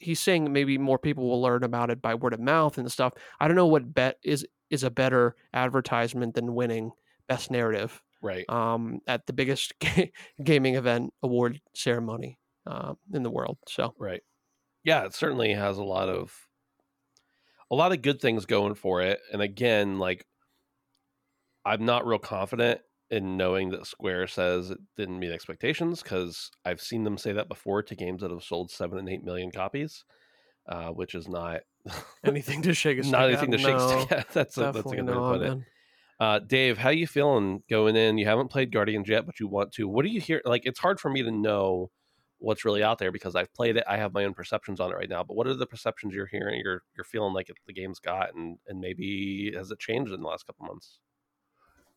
[0.04, 3.14] He's saying maybe more people will learn about it by word of mouth and stuff.
[3.40, 6.92] I don't know what bet is is a better advertisement than winning
[7.28, 8.48] best narrative Right.
[8.48, 10.12] um, at the biggest ga-
[10.42, 13.58] gaming event award ceremony uh, in the world.
[13.68, 14.22] So Right.
[14.84, 16.34] Yeah, it certainly has a lot of
[17.70, 19.20] a lot of good things going for it.
[19.32, 20.26] And again, like
[21.64, 26.80] I'm not real confident in knowing that Square says it didn't meet expectations because I've
[26.80, 30.04] seen them say that before to games that have sold seven and eight million copies,
[30.68, 31.60] uh, which is not
[32.24, 33.30] Anything to shake a Not at?
[33.30, 34.28] anything to shake No, at.
[34.32, 35.58] That's a, that's a good way to put it.
[36.20, 38.16] Uh, Dave, how you feeling going in?
[38.18, 39.88] You haven't played Guardians yet, but you want to.
[39.88, 40.40] What do you hear?
[40.44, 41.90] Like, it's hard for me to know
[42.38, 43.84] what's really out there because I've played it.
[43.88, 45.24] I have my own perceptions on it right now.
[45.24, 46.60] But what are the perceptions you're hearing?
[46.64, 50.20] You're you're feeling like it, the game's got, and and maybe has it changed in
[50.20, 51.00] the last couple months?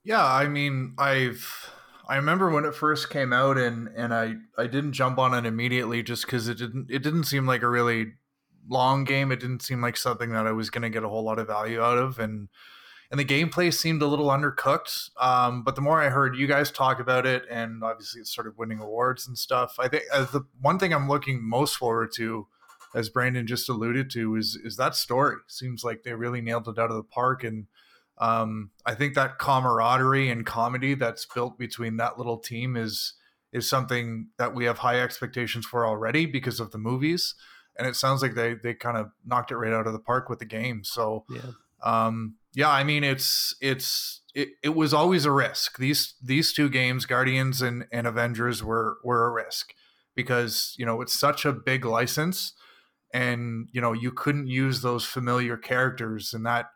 [0.07, 1.69] Yeah, I mean, I've
[2.07, 5.45] I remember when it first came out, and and I I didn't jump on it
[5.45, 8.13] immediately just because it didn't it didn't seem like a really
[8.69, 9.33] long game.
[9.33, 11.47] It didn't seem like something that I was going to get a whole lot of
[11.47, 12.47] value out of, and
[13.11, 15.09] and the gameplay seemed a little undercooked.
[15.19, 18.57] Um, but the more I heard you guys talk about it, and obviously it started
[18.57, 22.47] winning awards and stuff, I think uh, the one thing I'm looking most forward to,
[22.95, 25.35] as Brandon just alluded to, is is that story.
[25.47, 27.67] Seems like they really nailed it out of the park, and
[28.19, 33.13] um, I think that camaraderie and comedy that's built between that little team is
[33.53, 37.33] is something that we have high expectations for already because of the movies.
[37.77, 40.29] And it sounds like they they kind of knocked it right out of the park
[40.29, 40.83] with the game.
[40.83, 41.51] So Yeah.
[41.83, 45.77] um, yeah, I mean it's it's it, it was always a risk.
[45.77, 49.73] These these two games, Guardians and, and Avengers, were were a risk
[50.15, 52.53] because you know it's such a big license,
[53.13, 56.71] and you know you couldn't use those familiar characters and that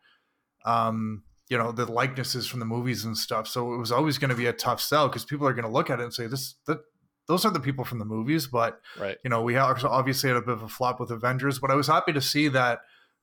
[0.66, 3.46] um you know the likenesses from the movies and stuff.
[3.46, 5.72] So it was always going to be a tough sell because people are going to
[5.78, 6.80] look at it and say this that
[7.28, 9.18] those are the people from the movies, but Right.
[9.24, 11.88] you know, we obviously had a bit of a flop with Avengers, but I was
[11.88, 12.80] happy to see that,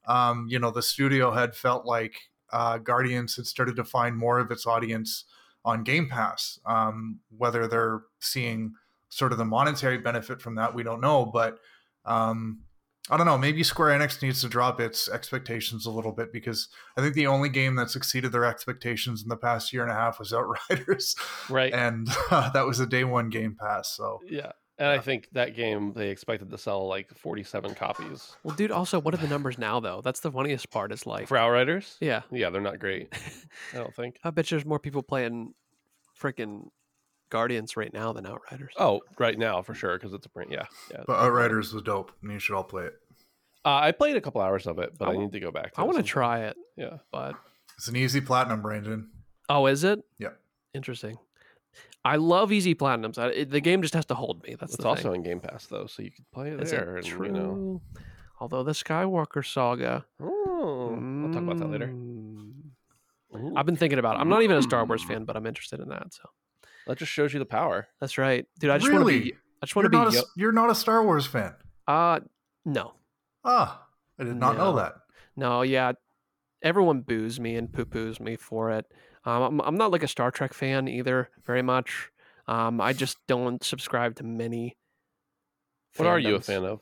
[0.07, 2.15] um, you know, the studio had felt like
[2.53, 5.25] uh, Guardians had started to find more of its audience
[5.65, 6.61] on Game Pass.
[6.65, 8.75] Um, whether they're seeing
[9.09, 11.59] sort of the monetary benefit from that, we don't know, but
[12.05, 12.61] um,
[13.11, 13.39] I don't know.
[13.39, 17.27] Maybe Square Enix needs to drop its expectations a little bit because I think the
[17.27, 21.15] only game that's exceeded their expectations in the past year and a half was Outriders,
[21.49, 21.73] Right.
[21.73, 23.89] and uh, that was a day one Game Pass.
[23.91, 24.53] So yeah.
[24.81, 29.01] And I think that game they expected to sell like 47 copies Well, dude, also,
[29.01, 30.01] what are the numbers now, though?
[30.05, 30.93] That's the funniest part.
[30.93, 31.97] Is like, for Outriders.
[32.01, 33.13] yeah, Yeah, they're not great.
[33.75, 34.21] I don't think.
[34.23, 35.53] I bet you there's more people playing
[36.21, 36.69] freaking
[37.31, 38.73] Guardians right now than Outriders.
[38.79, 40.51] Oh, right now for sure because it's a print.
[40.53, 41.03] Yeah, yeah.
[41.07, 42.95] But Outriders was dope, and you should all play it.
[43.65, 45.75] Uh, I played a couple hours of it, but I I, need to go back.
[45.75, 45.83] To it.
[45.83, 46.99] I want to to try it, Yeah.
[47.13, 47.35] but
[47.77, 49.11] It's an easy platinum, Brandon.
[49.49, 50.01] oh, is it?
[50.19, 50.31] Yeah.
[50.75, 51.19] Interesting.
[52.05, 53.19] I love easy platinums.
[53.19, 54.57] I, it, the game just has to hold me.
[54.59, 55.17] That's It's the also thing.
[55.17, 56.97] in Game Pass though, so you could play it Is there.
[56.97, 57.27] it and, true?
[57.27, 57.83] You know.
[58.41, 60.07] Although the Skywalker saga.
[60.23, 61.89] Oh, we'll talk about that later.
[61.89, 62.53] Mm.
[63.35, 63.53] Ooh.
[63.57, 64.21] I've been thinking about it.
[64.21, 66.15] I'm not even a Star Wars fan, but I'm interested in that.
[66.15, 66.23] So
[66.89, 67.87] That just shows you the power.
[68.01, 68.71] that's right, dude.
[68.71, 69.35] I just want to be.
[69.63, 70.17] I just want You're to not, be.
[70.17, 71.55] a, Yo- you're not a Star Wars fan.
[71.87, 72.21] uh
[72.65, 72.95] no,
[73.45, 73.87] Ah,
[74.19, 74.95] I did not know that.
[75.37, 75.93] no, yeah.
[76.63, 78.85] Everyone boos me and poo poos me for it.
[79.25, 82.11] Um, I'm, I'm not like a Star Trek fan either, very much.
[82.49, 84.77] Um, I just don't subscribe to many.
[85.97, 86.81] What are you a fan of?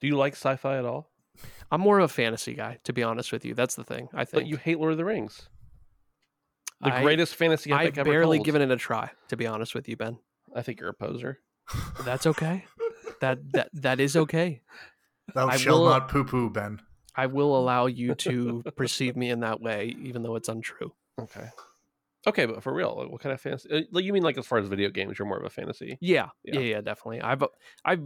[0.00, 1.10] Do you like sci-fi at all?
[1.70, 3.54] I'm more of a fantasy guy, to be honest with you.
[3.54, 4.08] That's the thing.
[4.12, 5.48] I think But you hate Lord of the Rings,
[6.84, 8.46] the I- greatest fantasy epic I've ever barely told.
[8.46, 10.18] given it a try, to be honest with you, Ben.
[10.54, 11.40] I think you're a poser.
[12.04, 12.64] That's okay.
[13.20, 14.60] that that that is okay.
[15.34, 16.80] Thou I shall will- not poo poo, Ben.
[17.16, 20.92] I will allow you to perceive me in that way, even though it's untrue.
[21.20, 21.48] Okay.
[22.26, 23.68] Okay, but for real, what kind of fantasy?
[23.70, 25.96] uh, Like you mean like as far as video games, you're more of a fantasy.
[26.00, 26.54] Yeah, Yeah.
[26.54, 27.20] yeah, yeah, definitely.
[27.20, 27.44] I've
[27.84, 28.02] I've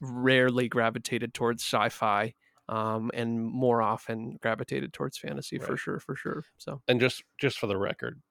[0.00, 2.34] rarely gravitated towards sci-fi,
[2.68, 6.44] um, and more often gravitated towards fantasy for sure, for sure.
[6.58, 8.22] So And just just for the record,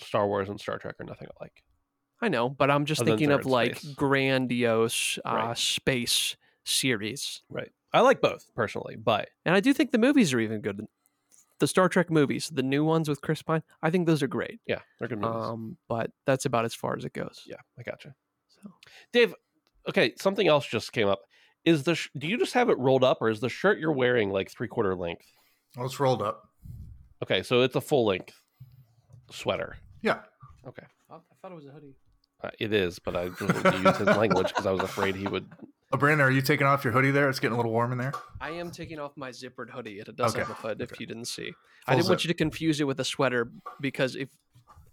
[0.00, 1.62] Star Wars and Star Trek are nothing alike.
[2.20, 3.94] I know, but I'm just Other thinking of like space.
[3.96, 5.58] grandiose uh, Right.
[5.58, 7.72] space series, Right.
[7.92, 10.86] I like both personally, but and I do think the movies are even good.
[11.58, 14.60] The Star Trek movies, the new ones with Chris Pine, I think those are great.
[14.66, 15.44] yeah, they're good movies.
[15.44, 17.44] Um, but that's about as far as it goes.
[17.46, 18.14] yeah, I gotcha.
[18.48, 18.70] So
[19.12, 19.34] Dave,
[19.88, 21.20] okay, something else just came up.
[21.64, 23.92] Is the sh- do you just have it rolled up, or is the shirt you're
[23.92, 25.26] wearing like three quarter length?
[25.76, 26.48] Well, it's rolled up.
[27.22, 28.34] Okay, so it's a full length
[29.30, 29.76] sweater.
[30.02, 30.18] Yeah.
[30.66, 31.94] Okay, I thought it was a hoodie.
[32.42, 35.14] uh, it is, but I just wanted to use his language because I was afraid
[35.16, 35.46] he would.
[35.92, 37.28] Oh, Brandon, are you taking off your hoodie there?
[37.28, 38.12] It's getting a little warm in there.
[38.40, 39.98] I am taking off my zippered hoodie.
[40.00, 40.80] It does have Okay, a hood.
[40.80, 41.52] If you didn't see,
[41.86, 44.28] I didn't want you to confuse it with a sweater because if,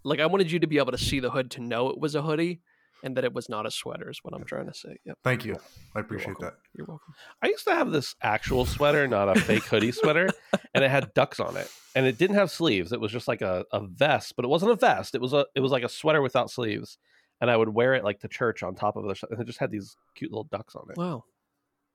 [0.04, 2.14] like, I wanted you to be able to see the hood to know it was
[2.14, 2.60] a hoodie
[3.02, 4.10] and that it was not a sweater.
[4.10, 4.96] Is what I'm trying to say.
[5.04, 5.18] Yep.
[5.24, 5.56] Thank you.
[5.94, 6.44] I appreciate welcome.
[6.44, 6.54] that.
[6.76, 7.14] You're welcome.
[7.42, 10.28] I used to have this actual sweater, not a fake hoodie sweater,
[10.74, 12.92] and it had ducks on it, and it didn't have sleeves.
[12.92, 15.14] It was just like a, a vest, but it wasn't a vest.
[15.14, 16.98] It was a it was like a sweater without sleeves,
[17.40, 19.60] and I would wear it like to church on top of the, and it just
[19.60, 20.96] had these cute little ducks on it.
[20.96, 21.24] Wow.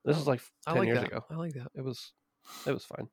[0.04, 1.08] This is like I ten like years that.
[1.08, 1.26] ago.
[1.30, 1.68] I like that.
[1.76, 2.12] It was
[2.66, 3.08] it was fine.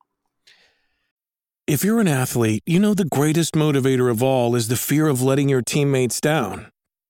[1.65, 5.21] If you're an athlete, you know the greatest motivator of all is the fear of
[5.21, 6.72] letting your teammates down.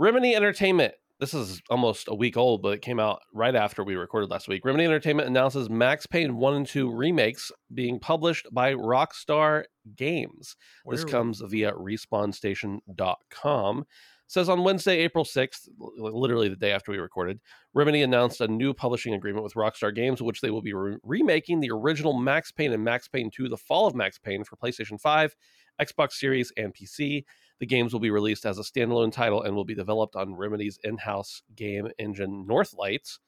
[0.00, 0.94] Remedy Entertainment.
[1.18, 4.46] This is almost a week old, but it came out right after we recorded last
[4.46, 4.64] week.
[4.64, 9.64] Remedy Entertainment announces Max Payne 1 and 2 remakes being published by Rockstar
[9.96, 10.54] Games.
[10.88, 13.86] This comes via respawnstation.com.
[14.28, 17.40] Says on Wednesday, April 6th, literally the day after we recorded,
[17.74, 21.58] Remedy announced a new publishing agreement with Rockstar Games, which they will be re- remaking
[21.58, 25.00] the original Max Payne and Max Payne 2 The Fall of Max Payne for PlayStation
[25.00, 25.34] 5,
[25.80, 27.24] Xbox Series, and PC.
[27.60, 30.78] The games will be released as a standalone title and will be developed on Remedy's
[30.84, 33.18] in house game engine Northlights,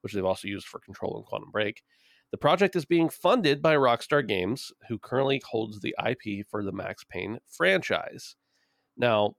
[0.00, 1.82] which they've also used for Control and Quantum Break.
[2.30, 6.72] The project is being funded by Rockstar Games, who currently holds the IP for the
[6.72, 8.34] Max Payne franchise.
[8.96, 9.36] Now,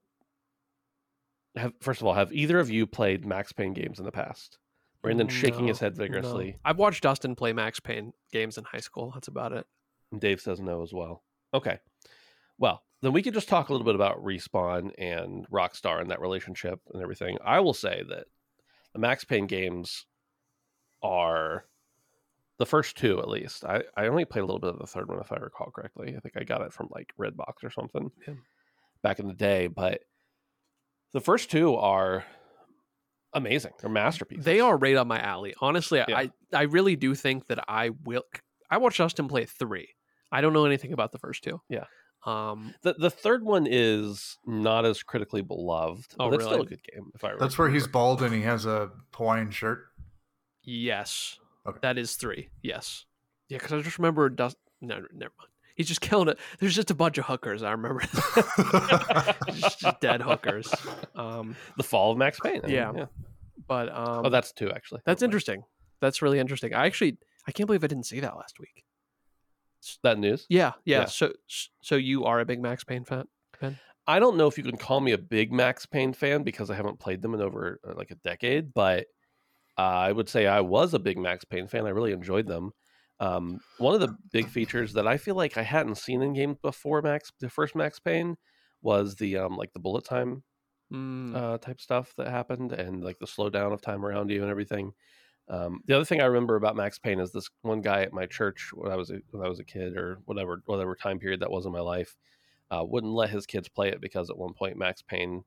[1.56, 4.58] have, first of all, have either of you played Max Payne games in the past?
[5.02, 6.04] Brandon shaking his No, head no.
[6.04, 6.56] vigorously.
[6.64, 9.10] I've watched Dustin play Max Payne games in high school.
[9.14, 9.66] That's about it.
[10.18, 11.22] Dave says no as well.
[11.52, 11.78] Okay.
[12.58, 16.20] Well, then we could just talk a little bit about Respawn and Rockstar and that
[16.20, 17.36] relationship and everything.
[17.44, 18.26] I will say that
[18.92, 20.06] the Max Payne games
[21.02, 21.64] are
[22.58, 23.64] the first two, at least.
[23.64, 26.14] I, I only played a little bit of the third one, if I recall correctly.
[26.16, 28.34] I think I got it from like Redbox or something Yeah.
[29.02, 29.66] back in the day.
[29.66, 30.00] But
[31.12, 32.24] the first two are
[33.34, 33.72] amazing.
[33.80, 34.44] They're masterpieces.
[34.46, 35.54] They are right up my alley.
[35.60, 36.16] Honestly, Yeah.
[36.16, 38.22] I I really do think that I will.
[38.70, 39.90] I watched Dustin play three.
[40.32, 41.60] I don't know anything about the first two.
[41.68, 41.84] Yeah.
[42.24, 42.74] Um.
[42.82, 46.82] The the third one is not as critically beloved, Oh, but it's still a good
[46.92, 47.10] game.
[47.14, 49.86] If I That's where he's bald and he has a Hawaiian shirt.
[50.64, 51.38] Yes.
[51.66, 51.78] Okay.
[51.82, 52.48] That is three.
[52.62, 53.04] Yes.
[53.48, 54.56] Yeah, because I just remember Dust.
[54.80, 55.50] No, no, never mind.
[55.76, 56.38] He's just killing it.
[56.58, 57.62] There's just a bunch of hookers.
[57.62, 58.00] I remember.
[59.52, 60.72] just, just dead hookers.
[61.14, 61.54] Um.
[61.76, 62.60] the fall of Max Payne.
[62.64, 63.06] I mean, Yeah.
[63.68, 64.26] But um.
[64.26, 65.02] Oh, that's two actually.
[65.04, 65.62] that's Never interesting.
[66.00, 66.74] That's really interesting.
[66.74, 68.84] I actually I can't believe I didn't see that last week.
[70.02, 70.46] That news.
[70.48, 70.72] Yeah.
[70.84, 71.00] Yeah.
[71.00, 71.04] Yeah.
[71.06, 71.32] So
[71.82, 73.26] so you are a big Max Payne fan?
[74.08, 76.76] I don't know if you can call me a big Max Payne fan because I
[76.76, 79.06] haven't played them in over uh, like a decade, but
[79.76, 81.86] uh, I would say I was a big Max Payne fan.
[81.86, 82.70] I really enjoyed them.
[83.18, 86.58] Um, one of the big features that I feel like I hadn't seen in games
[86.62, 88.36] before Max, the first Max Payne,
[88.80, 90.44] was the um, like the bullet time
[90.92, 91.34] Mm.
[91.34, 94.92] uh, type stuff that happened and like the slowdown of time around you and everything.
[95.48, 98.26] Um, the other thing I remember about Max Payne is this one guy at my
[98.26, 101.40] church when I was a, when I was a kid or whatever whatever time period
[101.40, 102.16] that was in my life
[102.70, 105.44] uh, wouldn't let his kids play it because at one point Max Payne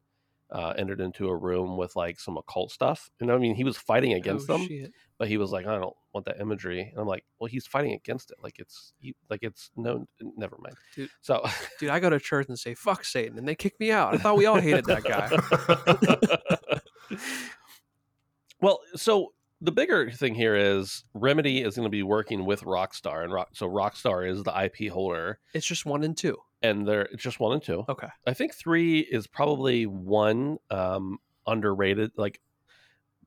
[0.51, 3.11] uh, entered into a room with like some occult stuff.
[3.19, 4.91] And I mean, he was fighting against Oh, them, shit.
[5.19, 6.81] but he was like, I don't want that imagery.
[6.81, 8.37] And I'm like, well, he's fighting against it.
[8.41, 10.07] Like it's he, like it's no,
[10.37, 10.75] never mind.
[10.95, 11.09] Dude.
[11.21, 11.45] So
[11.79, 14.13] Dude, I go to church and say "fuck Satan," and they kick me out.
[14.13, 16.79] I thought we all hated that guy.
[18.61, 23.23] well, so the bigger thing here is Remedy is going to be working with Rockstar,
[23.23, 26.37] and Rock, so Rockstar is the IP holder, It's just one and two.
[26.61, 27.83] and they're it's just one and two.
[27.89, 28.07] Okay.
[28.27, 31.17] I think three is probably one um,
[31.47, 32.39] underrated, like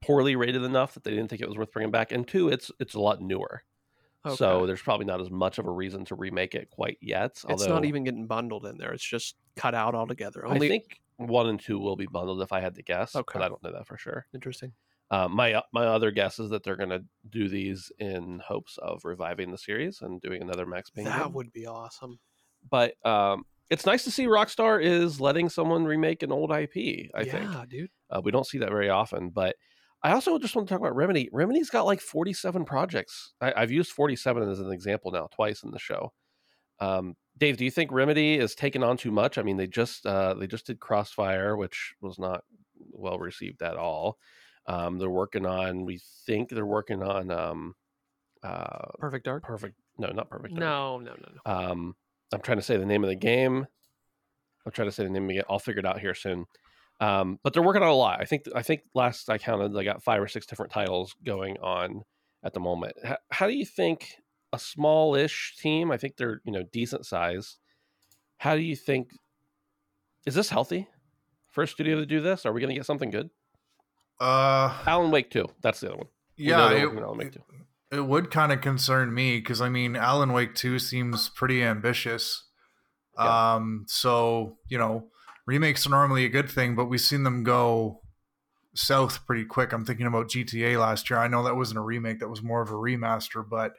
[0.03, 2.71] poorly rated enough that they didn't think it was worth bringing back, and two, it's
[2.81, 3.63] it's a lot newer,
[4.27, 4.37] Okay.
[4.37, 7.43] so there's probably not as much of a reason to remake it quite yet.
[7.49, 8.93] it's not even getting bundled in there.
[8.93, 10.47] It's just cut out altogether.
[10.47, 13.39] I think one and two will be bundled if I had to guess, Okay.
[13.39, 14.27] but I don't know that for sure.
[14.35, 14.73] interesting.
[15.13, 19.05] Um, my my other guess is that they're going to do these in hopes of
[19.05, 21.05] reviving the series and doing another Max Payne.
[21.05, 21.33] That game.
[21.35, 22.19] would be awesome.
[22.69, 27.11] But um, it's nice to see Rockstar is letting someone remake an old IP.
[27.15, 27.91] I think yeah, dude.
[28.09, 29.29] uh, we don't see that very often.
[29.29, 29.57] But
[30.03, 31.29] I also just want to talk about Remedy.
[31.31, 33.35] Remedy's got like forty-seven projects.
[33.39, 36.15] I, I've used forty-seven as an example now twice in the show.
[36.81, 39.37] Um, Dave, do you think Remedy is taking on too much?
[39.37, 42.45] I mean, they just uh, they just did Crossfire, which was not
[42.93, 44.17] well received at all.
[44.67, 45.85] Um, they're working on.
[45.85, 47.31] We think they're working on.
[47.31, 47.75] Um,
[48.43, 49.45] uh, Perfect Dark.
[49.45, 49.77] perfect.
[49.99, 50.55] No, not perfect.
[50.55, 50.61] Dark.
[50.61, 51.53] No, no, no, no.
[51.53, 51.97] Um,
[52.33, 53.67] I'm trying to say the name of the game.
[54.65, 55.45] I'll try to say the name again.
[55.49, 56.47] I'll figure it out here soon.
[57.01, 58.21] Um, but they're working on a lot.
[58.21, 58.45] I think.
[58.55, 62.03] I think last I counted, they got five or six different titles going on
[62.45, 62.95] at the moment.
[63.05, 64.17] How, how do you think
[64.53, 65.91] a smallish team.
[65.91, 67.59] I think they're you know decent size.
[68.39, 69.11] How do you think?
[70.27, 70.89] Is this healthy?
[71.51, 72.47] First studio to do this?
[72.47, 73.31] Are we going to get something good?
[74.23, 75.49] Uh, Alan Wake two.
[75.63, 76.07] That's the other one.
[76.37, 77.43] Yeah, it, Alan Wake it,
[77.91, 77.97] 2.
[77.97, 82.45] it would kind of concern me because I mean, Alan Wake Two seems pretty ambitious.
[83.19, 83.55] Yeah.
[83.55, 85.09] Um, so you know,
[85.45, 88.01] remakes are normally a good thing, but we've seen them go
[88.77, 89.73] south pretty quick.
[89.73, 91.19] I'm thinking about GTA last year.
[91.19, 93.75] I know that wasn't a remake; that was more of a remaster, but.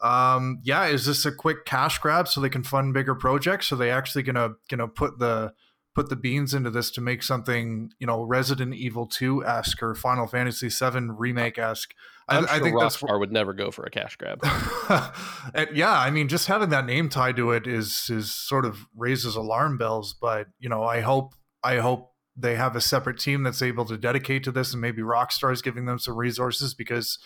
[0.00, 3.70] Um, yeah, is this a quick cash grab so they can fund bigger projects?
[3.70, 5.52] Are they actually gonna gonna put the
[5.94, 9.94] put the beans into this to make something you know Resident Evil Two esque or
[9.94, 11.94] Final Fantasy Seven remake esque?
[12.28, 14.40] I, I'm I sure think that's Rockstar would never go for a cash grab.
[15.54, 18.86] and yeah, I mean, just having that name tied to it is is sort of
[18.96, 20.14] raises alarm bells.
[20.18, 23.98] But you know, I hope I hope they have a separate team that's able to
[23.98, 27.18] dedicate to this, and maybe Rockstar is giving them some resources because.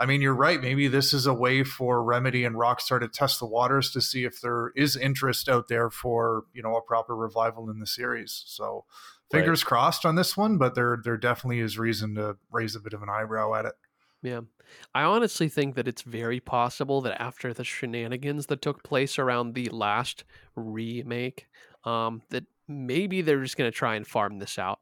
[0.00, 0.60] I mean, you're right.
[0.60, 4.24] Maybe this is a way for Remedy and Rockstar to test the waters to see
[4.24, 8.42] if there is interest out there for you know a proper revival in the series.
[8.46, 8.86] So,
[9.32, 9.40] Right.
[9.40, 12.94] fingers crossed on this one, but there there definitely is reason to raise a bit
[12.94, 13.74] of an eyebrow at it.
[14.22, 14.40] Yeah.
[14.94, 19.54] I honestly think that it's very possible that after the shenanigans that took place around
[19.54, 20.24] the last
[20.56, 21.48] remake,
[21.84, 24.80] um, that maybe they're just going to try and farm this out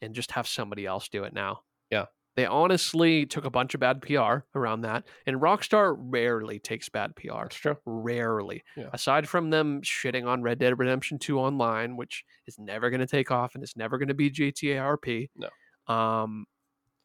[0.00, 1.60] and just have somebody else do it now.
[1.90, 2.06] Yeah.
[2.36, 7.14] They honestly took a bunch of bad PR around that, and Rockstar rarely takes bad
[7.14, 7.42] PR.
[7.42, 7.76] That's true.
[7.86, 8.64] Rarely.
[8.76, 8.88] Yeah.
[8.92, 13.06] Aside from them shitting on Red Dead Redemption 2 online, which is never going to
[13.06, 15.28] take off and it's never going to be GTA RP.
[15.36, 15.94] No.
[15.94, 16.46] Um,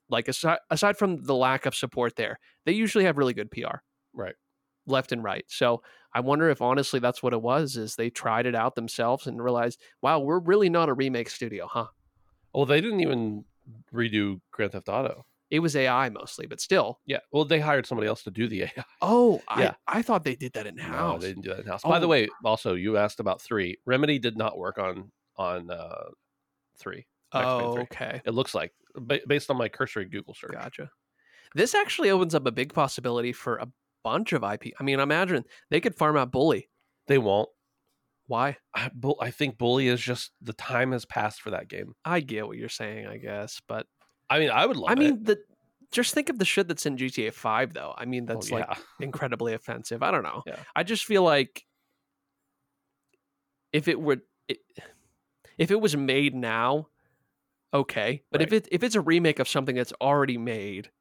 [0.09, 3.77] like aside aside from the lack of support there, they usually have really good PR
[4.13, 4.33] Right.
[4.87, 5.45] left and right.
[5.47, 5.83] So
[6.15, 9.43] I wonder if honestly that's what it was is they tried it out themselves and
[9.43, 11.87] realized, wow, we're really not a remake studio, huh?
[12.51, 13.45] Well, they didn't even
[13.93, 15.25] redo Grand Theft Auto.
[15.49, 16.99] It was AI mostly, but still.
[17.08, 17.19] Yeah.
[17.32, 18.84] Well, they hired somebody else to do the AI.
[19.01, 19.73] Oh, Yeah.
[19.88, 21.21] I, I thought they did that in No, house.
[21.21, 21.82] they didn't do that in house.
[21.82, 22.10] By the Oh.
[22.10, 23.77] way, also you asked about three.
[23.86, 26.10] Remedy did not work on on uh
[26.77, 27.08] three.
[27.34, 27.82] Max oh, 3.
[27.84, 28.21] okay.
[28.25, 28.73] It looks like
[29.27, 30.51] based on my cursory Google search.
[30.53, 30.89] Gotcha.
[31.55, 33.67] This actually opens up a big possibility for a
[34.03, 34.73] bunch of IP.
[34.79, 36.69] I mean, imagine they could farm out Bully.
[37.08, 37.49] They won't.
[38.29, 38.57] Why?
[38.75, 41.95] I, I think Bully is just the time has passed for that game.
[42.05, 43.87] I get what you're saying, I guess, but
[44.29, 44.99] I mean, I would love I it.
[44.99, 45.39] mean, the
[45.91, 47.95] just think of the shit that's in GTA 5 though.
[47.97, 48.67] I mean, Oh, that's like
[48.99, 50.03] incredibly offensive.
[50.03, 50.43] I don't know.
[50.45, 50.57] Yeah.
[50.75, 51.65] I just feel like
[53.73, 54.59] if it were it,
[55.57, 56.89] if it was made now,
[57.73, 58.21] okay.
[58.31, 60.91] But if it if it's a remake of something that's already made,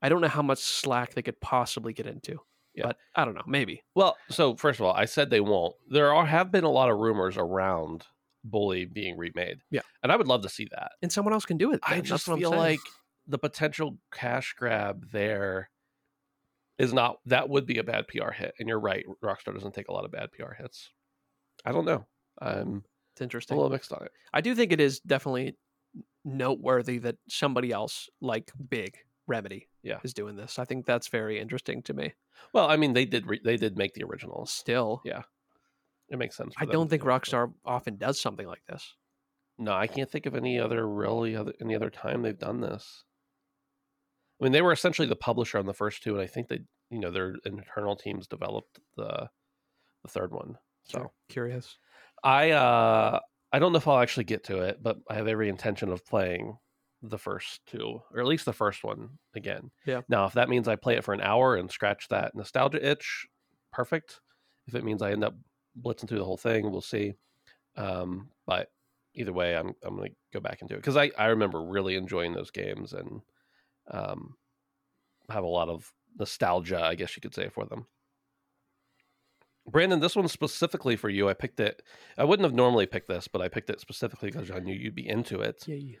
[0.00, 2.38] I don't know how much slack they could possibly get into.
[2.76, 2.88] Yeah.
[2.88, 3.82] But I don't know, maybe.
[3.94, 5.74] Well, so first of all, I said they won't.
[5.88, 8.04] There are have been a lot of rumors around
[8.44, 9.58] Bully being remade.
[9.70, 9.80] Yeah.
[10.02, 10.92] and I would love to see that.
[11.02, 11.80] And someone else can do it.
[11.82, 11.98] I then.
[12.00, 12.54] That's just feel saying.
[12.54, 12.80] like
[13.26, 15.70] the potential cash grab there
[16.78, 18.54] is not that would be a bad PR hit.
[18.58, 20.90] And you're right, Rockstar doesn't take a lot of bad PR hits.
[21.64, 22.06] I don't know.
[22.40, 22.84] I'm
[23.14, 23.56] it's interesting.
[23.56, 24.12] a little mixed on it.
[24.32, 25.56] I do think it is definitely
[26.24, 29.98] noteworthy that somebody else like Big Remedy Yeah.
[30.04, 30.58] is doing this.
[30.58, 32.14] I think that's very interesting to me.
[32.52, 34.52] Well, I mean, they did re- they did make the originals.
[34.52, 35.22] Still, Yeah,
[36.08, 36.54] It makes sense.
[36.58, 38.94] I don't think Rockstar often does something like this.
[39.58, 43.04] No, I can't think of any other really other any other time they've done this.
[44.40, 46.60] I mean, they were essentially the publisher on the first two, and I think they,
[46.90, 49.28] you know, their internal teams developed the
[50.02, 50.58] the third one.
[50.84, 51.78] So curious.
[52.22, 53.18] I uh
[53.52, 56.04] I don't know if I'll actually get to it, but I have every intention of
[56.04, 56.58] playing
[57.10, 59.70] the first two, or at least the first one again.
[59.84, 60.02] Yeah.
[60.08, 63.26] Now, if that means I play it for an hour and scratch that nostalgia itch,
[63.72, 64.20] perfect.
[64.66, 65.34] If it means I end up
[65.80, 67.14] blitzing through the whole thing, we'll see.
[67.76, 68.70] Um, but
[69.14, 71.96] either way, I'm I'm gonna go back and do it because I I remember really
[71.96, 73.20] enjoying those games and
[73.90, 74.34] um
[75.30, 77.86] have a lot of nostalgia, I guess you could say, for them.
[79.68, 81.28] Brandon, this one's specifically for you.
[81.28, 81.82] I picked it.
[82.16, 84.94] I wouldn't have normally picked this, but I picked it specifically because I knew you'd
[84.94, 85.66] be into it.
[85.66, 85.98] Yay.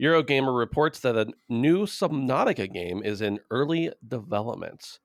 [0.00, 4.98] Eurogamer reports that a new Subnautica game is in early development.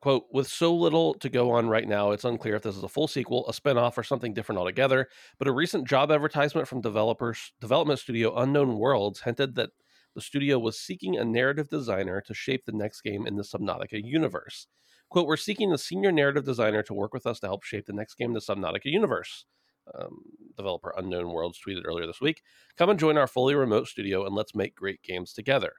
[0.00, 2.88] Quote, with so little to go on right now, it's unclear if this is a
[2.88, 5.08] full sequel, a spin-off, or something different altogether.
[5.38, 9.70] But a recent job advertisement from developers development studio Unknown Worlds hinted that
[10.14, 14.02] the studio was seeking a narrative designer to shape the next game in the Subnautica
[14.02, 14.68] universe.
[15.10, 17.92] Quote, we're seeking a senior narrative designer to work with us to help shape the
[17.92, 19.44] next game in the Subnautica universe.
[19.98, 20.22] Um,
[20.56, 22.42] developer Unknown Worlds tweeted earlier this week.
[22.76, 25.72] Come and join our fully remote studio and let's make great games together.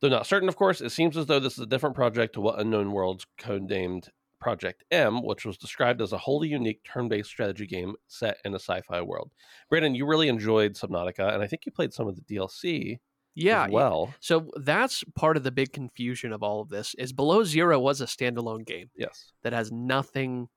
[0.00, 2.40] Though not certain, of course, it seems as though this is a different project to
[2.40, 4.08] what Unknown Worlds codenamed
[4.40, 8.52] Project M, which was described as a wholly unique turn based strategy game set in
[8.54, 9.32] a sci fi world.
[9.68, 12.98] Brandon, you really enjoyed Subnautica, and I think you played some of the DLC.
[13.34, 13.66] Yeah.
[13.66, 14.12] as well.
[14.20, 18.00] So that's part of the big confusion of all of this is Below Zero was
[18.00, 19.32] a standalone game Yes.
[19.42, 20.48] that has nothing,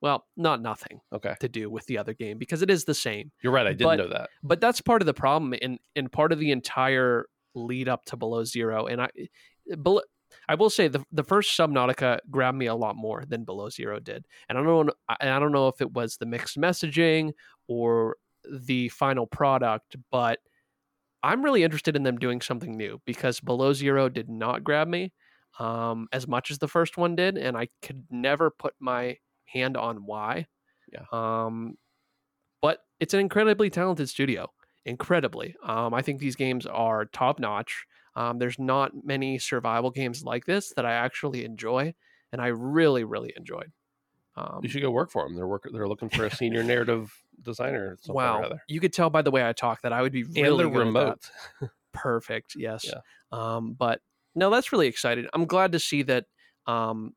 [0.00, 1.34] well, not nothing Okay.
[1.40, 3.32] to do with the other game because it is the same.
[3.42, 3.66] You're right.
[3.66, 4.30] I didn't But- know that.
[4.42, 8.16] But that's part of the problem and and part of the entire lead up to
[8.16, 8.86] Below Zero.
[8.86, 9.08] And I,
[9.82, 10.02] below,
[10.48, 13.98] I will say the the first Subnautica grabbed me a lot more than Below Zero
[13.98, 14.26] did.
[14.48, 17.32] And I don't know, I I don't know if it was the mixed messaging
[17.66, 18.16] or
[18.50, 20.38] the final product, but
[21.24, 25.12] I'm really interested in them doing something new because Below Zero did not grab me
[25.58, 29.16] um, as much as the first one did, and I could never put my
[29.52, 30.46] hand on why.
[30.92, 31.04] Yeah.
[31.12, 31.76] Um,
[32.62, 34.48] but it's an incredibly talented studio.
[34.84, 35.54] Incredibly.
[35.62, 37.84] Um, I think these games are top notch.
[38.16, 41.94] Um, there's not many survival games like this that I actually enjoy,
[42.32, 43.70] and I really, really enjoyed.
[44.36, 45.36] Um, You should go work for them.
[45.36, 45.68] They're work.
[45.72, 47.96] They're looking for a senior narrative designer.
[48.08, 50.66] wow, you could tell by the way I talk that I would be really they're
[50.66, 50.78] at that.
[50.78, 51.30] remote.
[51.92, 53.00] perfect yes Yeah.
[53.32, 54.00] um but
[54.34, 56.26] no that's really exciting i'm glad to see that
[56.66, 57.14] um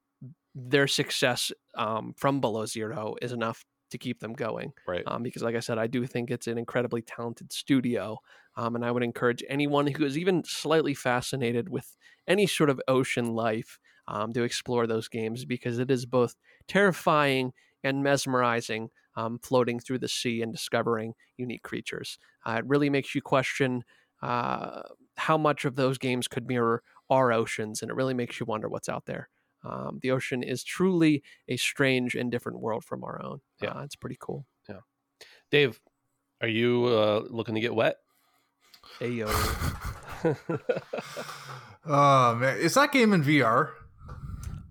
[0.55, 5.07] their success um from below zero is enough to keep them going Right.
[5.07, 8.17] um, because like i said i do think it's an incredibly talented studio
[8.55, 11.97] um, and i would encourage anyone who is even slightly fascinated with
[12.27, 16.35] any sort of ocean life um, to explore those games because it is both
[16.67, 17.53] terrifying
[17.83, 23.15] and mesmerizing um, floating through the sea and discovering unique creatures uh, it really makes
[23.15, 23.83] you question
[24.21, 24.83] uh,
[25.17, 28.69] how much of those games could mirror our oceans, and it really makes you wonder
[28.69, 29.29] what's out there.
[29.63, 33.41] Um, the ocean is truly a strange and different world from our own.
[33.61, 33.69] Yeah.
[33.69, 34.45] Uh, it's pretty cool.
[34.67, 34.79] Yeah,
[35.51, 35.79] Dave,
[36.41, 37.97] are you uh, looking to get wet?
[38.99, 39.29] Ayo.
[41.85, 43.69] Oh man, is that game in VR?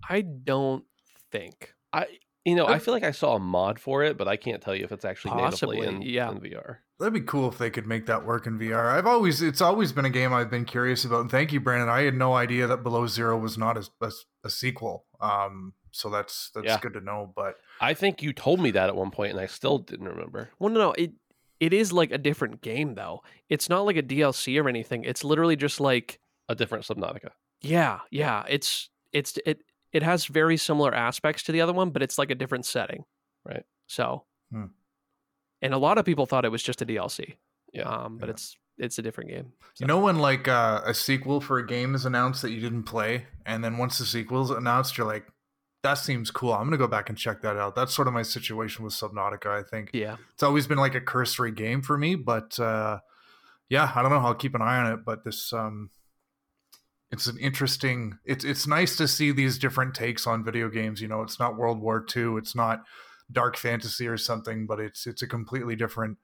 [0.07, 0.83] I don't
[1.31, 1.73] think.
[1.93, 2.07] I
[2.45, 4.75] you know I feel like I saw a mod for it, but I can't tell
[4.75, 6.31] you if it's actually Possibly, natively in, yeah.
[6.31, 6.77] in VR.
[7.01, 8.93] That'd be cool if they could make that work in VR.
[8.93, 11.21] I've always, it's always been a game I've been curious about.
[11.21, 11.89] And thank you, Brandon.
[11.89, 14.11] I had no idea that Below Zero was not as, a,
[14.43, 15.05] a sequel.
[15.19, 16.79] Um, so that's that's Yeah.
[16.79, 17.31] good to know.
[17.35, 20.49] But I think you told me that at one point, and I still didn't remember.
[20.59, 20.91] Well, no, no.
[20.93, 21.13] It
[21.59, 23.21] it is like a different game though.
[23.49, 25.03] It's not like a DLC or anything.
[25.03, 26.19] It's literally just like
[26.49, 27.29] A different Subnautica.
[27.61, 28.43] yeah, yeah.
[28.49, 32.31] It's it's it it has very similar aspects to the other one, but it's like
[32.31, 33.03] a different setting.
[33.45, 33.63] Right.
[33.87, 34.67] So, Hmm.
[35.61, 37.35] and a lot of people thought it was just a DLC.
[37.73, 37.83] Yeah.
[37.83, 38.31] Um, but Yeah.
[38.31, 39.53] it's it's a different game.
[39.79, 42.83] you know when like uh, a sequel for a game is announced that you didn't
[42.83, 45.25] play, and then once the sequel's announced, you're like,
[45.83, 46.53] that seems cool.
[46.53, 47.75] I'm gonna go back and check that out.
[47.75, 49.47] That's sort of my situation with Subnautica.
[49.47, 50.17] I think Yeah.
[50.33, 52.99] it's always been like a cursory game for me, but uh,
[53.69, 54.19] yeah, I don't know.
[54.19, 54.99] I'll keep an eye on it.
[55.05, 55.89] But this, um,
[57.11, 58.17] it's an interesting.
[58.25, 61.01] It's it's nice to see these different takes on video games.
[61.01, 62.35] You know, it's not World War II.
[62.37, 62.83] It's not
[63.31, 66.17] dark fantasy or something, but it's it's a completely different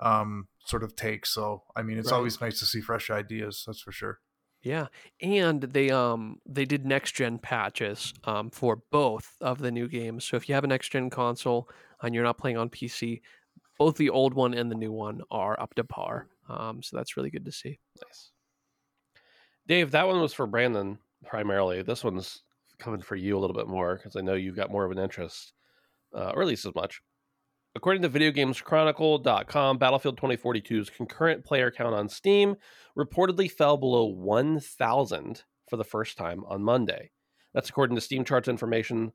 [0.00, 1.26] um, sort of take.
[1.26, 2.16] So I mean, it's Right.
[2.18, 3.64] always nice to see fresh ideas.
[3.66, 4.20] That's for sure.
[4.62, 4.88] Yeah,
[5.20, 10.24] and they um they did next gen patches um for both of the new games.
[10.24, 11.68] So if you have a next gen console
[12.00, 13.22] and you're not playing on PC,
[13.78, 16.28] both the old one and the new one are up to par.
[16.48, 17.80] Um, so that's really good to see.
[18.04, 18.30] Nice.
[19.66, 21.82] Dave, that one was for Brandon primarily.
[21.82, 22.42] This one's
[22.78, 24.98] coming for you a little bit more because I know you've got more of an
[24.98, 25.52] interest,
[26.14, 27.02] uh, or at least as much.
[27.74, 32.56] According to VideoGamesChronicle.com, Battlefield 2042's concurrent player count on Steam
[32.98, 37.10] reportedly fell below 1,000 for the first time on Monday.
[37.54, 39.12] That's according to Steam charts information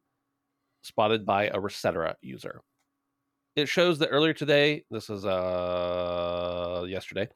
[0.81, 2.61] spotted by a Resetera user.
[3.55, 7.27] It shows that earlier today, this is uh yesterday,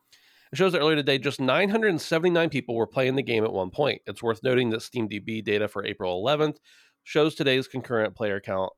[0.52, 4.02] it shows that earlier today, just 979 people were playing the game at one point.
[4.06, 6.58] It's worth noting that SteamDB data for April 11th
[7.04, 8.72] shows today's concurrent player count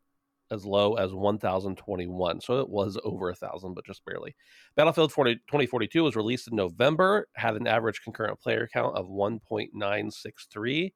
[0.53, 2.41] as low as 1,021.
[2.41, 4.35] So it was over a thousand, but just barely.
[4.75, 10.93] Battlefield 40, 2042 was released in November, had an average concurrent player count of 1.963.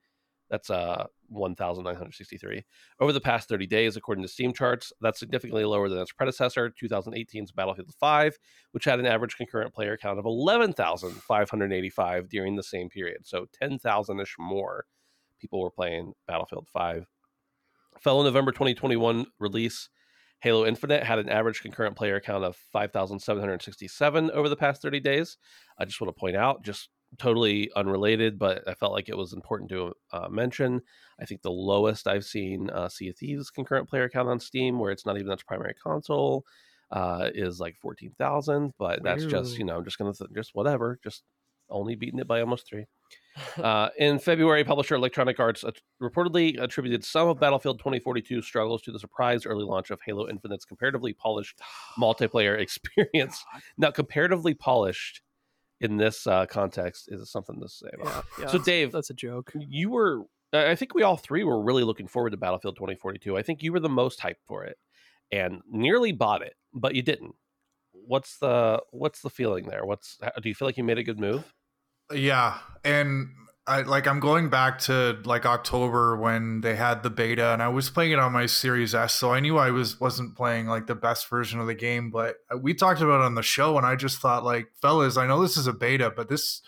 [0.50, 2.64] That's uh 1,963.
[3.02, 6.74] Over the past 30 days, according to Steam charts, that's significantly lower than its predecessor,
[6.82, 8.38] 2018's Battlefield 5,
[8.72, 13.24] which had an average concurrent player count of 11,585 during the same period.
[13.26, 14.86] So 10,000 ish more
[15.40, 17.06] people were playing Battlefield 5.
[18.00, 19.90] Fellow November 2021 release,
[20.40, 25.38] Halo Infinite had an average concurrent player count of 5,767 over the past 30 days.
[25.80, 29.34] I just want to point out, just totally unrelated, but I felt like it was
[29.34, 30.82] important to uh, mention.
[31.20, 34.78] I think the lowest I've seen uh, Sea of Thieves concurrent player count on Steam,
[34.80, 36.46] where it's not even its primary console,
[36.92, 38.74] uh, is like 14,000.
[38.78, 41.24] But that's just, you know, I'm just going to, th- just whatever, just
[41.70, 42.86] only beating it by almost three.
[43.58, 48.92] Uh, in February, publisher Electronic Arts at- reportedly attributed some of Battlefield 2042 struggles to
[48.92, 51.60] the surprise early launch of Halo Infinite's comparatively polished
[52.00, 53.44] multiplayer experience.
[53.78, 55.22] Now, comparatively polished
[55.80, 58.26] in this uh, context is something to say about.
[58.40, 59.52] Yeah, yeah, So, Dave- that's a joke.
[59.56, 60.24] You were,
[60.54, 63.38] I think we all three were really looking forward to Battlefield 2042.
[63.38, 64.78] I think you were the most hyped for it,
[65.32, 67.36] and nearly bought it, but you didn't.
[67.92, 69.86] What's the what's the feeling there?
[69.86, 71.54] What's do you feel like you made a good move?
[72.12, 73.30] Yeah, and
[73.66, 77.68] I like I'm going back to like October when they had the beta, and I
[77.68, 80.88] was playing it on my Series S, so I knew I was wasn't playing like
[80.88, 82.10] the best version of the game.
[82.10, 85.28] But we talked about it on the show, and I just thought like, fellas, I
[85.28, 86.62] know this is a beta, but this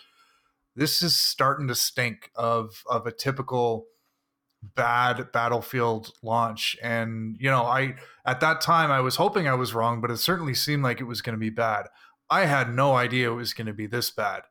[0.76, 3.86] this is starting to stink of of a typical
[4.62, 7.94] bad battlefield launch and you know i
[8.26, 11.04] at that time i was hoping i was wrong but it certainly seemed like it
[11.04, 11.86] was going to be bad
[12.28, 14.42] i had no idea it was going to be this bad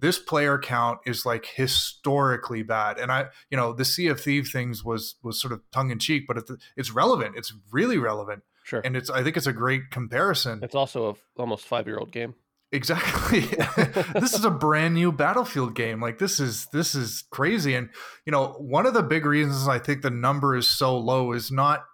[0.00, 2.98] this player count is like historically bad.
[2.98, 6.38] And i you know the sea of Thieves things was was sort of tongue-in-cheek but
[6.38, 7.36] it's, it's relevant.
[7.36, 8.42] It's really relevant.
[8.64, 10.60] Sure, and it's i think it's a great comparison.
[10.62, 12.34] It's also a f- almost five year old game.
[12.72, 13.42] exactly.
[14.20, 16.00] This is a brand new battlefield game.
[16.00, 17.74] Like this is this is crazy.
[17.74, 17.90] And
[18.24, 21.50] you know one of the big reasons i think the number is so low is
[21.50, 21.84] not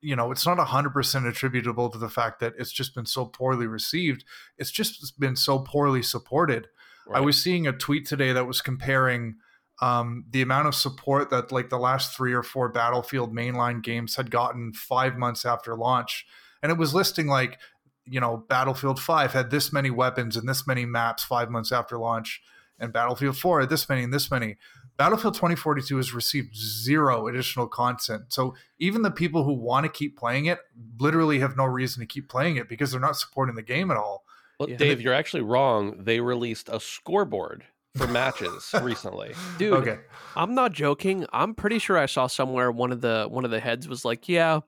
[0.00, 3.66] you know it's not 100% attributable to the fact that it's just been so poorly
[3.66, 4.24] received.
[4.56, 6.68] It's just been so poorly supported
[7.12, 9.36] I was seeing a tweet today that was comparing
[9.80, 14.16] um, the amount of support that like the last three or four Battlefield mainline games
[14.16, 16.26] had gotten five months after launch,
[16.62, 17.58] and it was listing like
[18.04, 21.98] you know Battlefield Five had this many weapons and this many maps five months after
[21.98, 22.42] launch,
[22.78, 24.56] and Battlefield Four had this many and this many.
[24.96, 28.24] Battlefield 2042 has received zero additional content.
[28.32, 30.58] So even the people who want to keep playing it
[30.98, 33.96] literally have no reason to keep playing it because they're not supporting the game at
[33.96, 34.24] all.
[34.58, 34.76] Well, Yeah.
[34.76, 36.02] Dave, you're actually wrong.
[36.04, 37.64] They released a scoreboard
[37.96, 39.34] for matches recently.
[39.58, 39.98] Dude, Okay.
[40.36, 41.26] I'm not joking.
[41.32, 44.28] I'm pretty sure I saw somewhere one of the one of the heads was like,
[44.28, 44.60] "Yeah,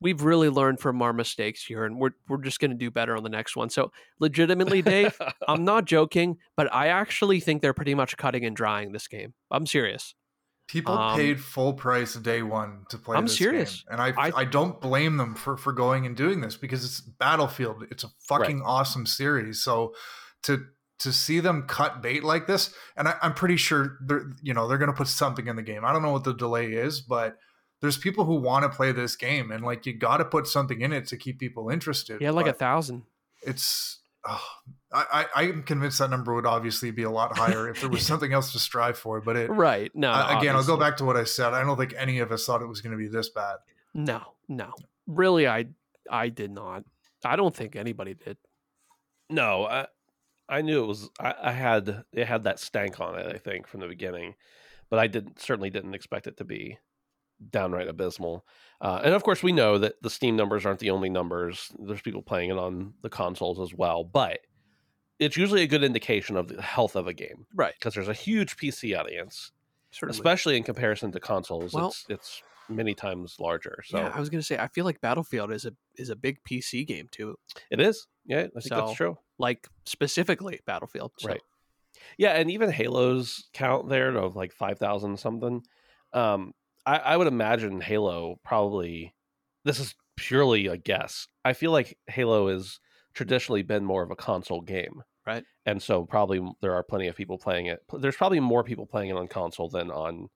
[0.00, 3.16] we've really learned from our mistakes here, and we're we're just going to do better
[3.16, 5.18] on the next one." So, legitimately, Dave,
[5.48, 9.34] I'm not joking, but I actually think they're pretty much cutting and drying this game.
[9.50, 10.14] I'm serious.
[10.68, 13.16] People Um, paid full price day one to play.
[13.16, 13.82] I'm this serious.
[13.82, 13.84] game.
[13.98, 17.00] and I, I- I don't blame them for for going and doing this because it's
[17.00, 17.84] Battlefield.
[17.90, 19.62] It's a fucking awesome series.
[19.62, 19.94] So
[20.44, 20.66] to
[21.00, 24.68] to see them cut bait like this, and I, I'm pretty sure they're you know
[24.68, 25.84] they're going to put something in the game.
[25.84, 27.36] I don't know what the delay is, but
[27.80, 30.80] there's people who want to play this game, and like you got to put something
[30.82, 32.20] in it to keep people interested.
[32.20, 33.04] Yeah, like a thousand.
[33.42, 34.00] it's.
[34.26, 34.44] Oh,
[34.92, 38.02] I, I I'm convinced that number would obviously be a lot higher if there was
[38.06, 39.20] something else to strive for.
[39.20, 39.90] But it Right?
[39.94, 40.10] No.
[40.10, 41.52] uh, again, I'll go back to what I said.
[41.52, 43.56] I don't think any of us thought it was going to be this bad.
[43.94, 44.72] No, no.
[45.06, 45.66] Really, I
[46.10, 46.84] I did not.
[47.24, 48.38] I don't think anybody did.
[49.30, 49.86] No, I
[50.48, 51.10] I knew it was.
[51.20, 53.26] I, I had it had that stank on it.
[53.26, 54.34] I think from the beginning,
[54.88, 56.78] but I didn't certainly didn't expect it to be
[57.50, 58.44] downright abysmal.
[58.80, 61.70] Uh, and of course, we know that the Steam numbers aren't the only numbers.
[61.78, 64.40] There's people playing it on the consoles as well, but
[65.18, 67.74] it's usually a good indication of the health of a game Right.
[67.78, 69.52] because there's a huge PC audience,
[69.90, 70.18] Certainly.
[70.18, 71.72] especially in comparison to consoles.
[71.74, 73.82] Well- it's it's many times larger.
[73.86, 76.38] So yeah, I was gonna say I feel like Battlefield is a is a big
[76.44, 77.36] PC game too.
[77.70, 78.06] it is.
[78.26, 79.18] Yeah, I think So- that's true.
[79.38, 81.12] Like specifically Battlefield.
[81.18, 81.40] So, Right.
[82.16, 85.62] Yeah, and even Halo's count there of like five thousand something.
[86.12, 86.52] Um,
[86.86, 89.14] I, I would imagine Halo probably.
[89.64, 91.26] This is purely a guess.
[91.44, 92.78] I feel like Halo has
[93.18, 95.44] traditionally been more of a console game, Right.
[95.66, 97.80] And so probably there are plenty of people playing it.
[97.92, 100.28] There's probably more people playing it on console than on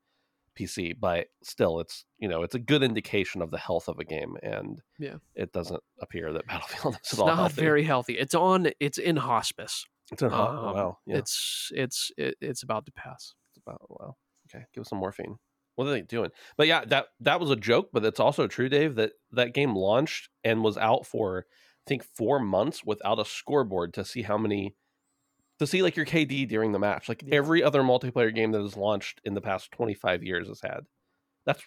[0.58, 4.04] PC, but still, it's you know it's a good indication of the health of a
[4.04, 5.16] game, and Yeah.
[5.34, 7.62] it doesn't appear that Battlefield is It's not healthy.
[7.62, 8.18] very healthy.
[8.18, 8.70] It's on.
[8.80, 9.86] It's in hospice.
[10.10, 11.16] It's in, oh, Um, wow, yeah.
[11.18, 13.34] It's it's it, it's about to pass.
[13.50, 14.16] It's about wow
[14.52, 15.36] okay give us some morphine
[15.76, 18.68] what are they doing but yeah that that was a joke but it's also true
[18.68, 21.46] dave that that game launched and was out for
[21.86, 24.74] i think four months without a scoreboard to see how many
[25.58, 27.34] to see like your kd during the match like Yeah.
[27.36, 30.80] every other multiplayer game that has launched in the past 25 years has had
[31.44, 31.62] that's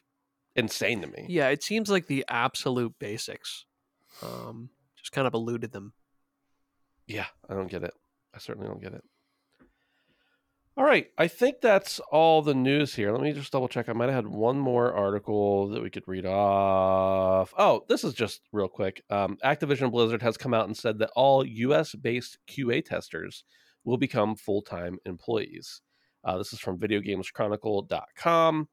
[0.55, 3.65] insane to me Yeah, it seems like the absolute basics.
[4.23, 5.91] Um, just kind of eluded them.
[7.07, 7.93] Yeah, I don't get it.
[8.33, 9.03] I certainly don't get it.
[10.77, 13.13] All right, I think that's all the news here.
[13.13, 13.87] Let me just double check.
[13.87, 17.53] I might have had one more article that we could read off.
[17.57, 19.01] Oh, this is just real quick.
[19.09, 21.95] Um, Activision Blizzard has come out and said that all U.S.
[21.95, 23.45] based QA testers
[23.85, 25.81] will become full time employees.
[26.25, 28.67] Uh, this is from VideoGamesChronicle.com.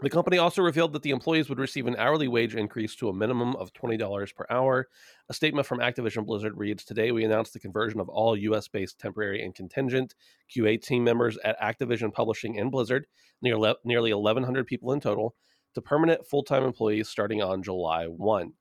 [0.00, 3.14] The company also revealed that the employees would receive an hourly wage increase to a
[3.14, 4.88] minimum of $20 per hour.
[5.30, 8.98] A statement from Activision Blizzard reads Today, we announced the conversion of all US based
[8.98, 10.14] temporary and contingent
[10.54, 13.06] QA team members at Activision Publishing and Blizzard,
[13.40, 15.34] near le- nearly 1,100 people in total,
[15.74, 18.52] to permanent full time employees starting on July 1.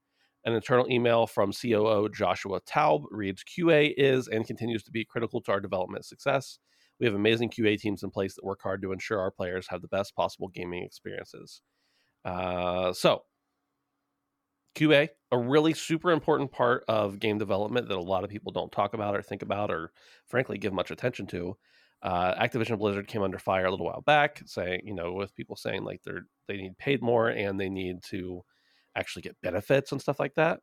[0.46, 5.42] An internal email from COO Joshua Taub reads QA is and continues to be critical
[5.42, 6.60] to our development success.
[7.00, 9.82] We have amazing QA teams in place that work hard to ensure our players have
[9.82, 11.62] the best possible gaming experiences.
[12.24, 13.24] Uh, so,
[14.76, 18.72] QA, a really super important part of game development that a lot of people don't
[18.72, 19.92] talk about or think about or,
[20.28, 21.58] frankly, give much attention to.
[22.02, 25.56] Uh, Activision Blizzard came under fire a little while back, saying, you know, with people
[25.56, 28.44] saying like they're they need paid more and they need to
[28.96, 30.60] actually get benefits and stuff like that,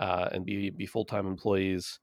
[0.00, 2.00] uh, and be be full time employees.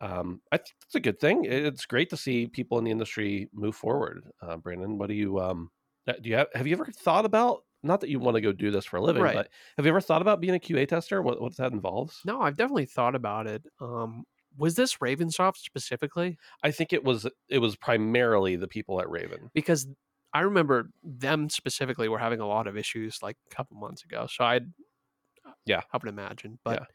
[0.00, 1.44] Um, I think it's a good thing.
[1.44, 4.30] It's great to see people in the industry move forward.
[4.42, 5.70] Uh, Brandon, what do you um,
[6.06, 6.28] uh, do?
[6.30, 7.64] You have have you ever thought about?
[7.82, 9.34] Not that you want to go do this for a living, Right.
[9.34, 11.22] but have you ever thought about being a QA tester?
[11.22, 12.20] What what that involves?
[12.24, 13.64] No, I've definitely thought about it.
[13.80, 14.24] Um,
[14.56, 16.38] was this Ravensoft specifically?
[16.62, 19.50] I think it was it was primarily the people at Raven.
[19.54, 19.86] Because
[20.32, 24.26] I remember them specifically were having a lot of issues like a couple months ago.
[24.28, 24.72] So I'd
[25.64, 25.82] Yeah.
[25.92, 26.58] I would imagine.
[26.64, 26.86] But Yeah.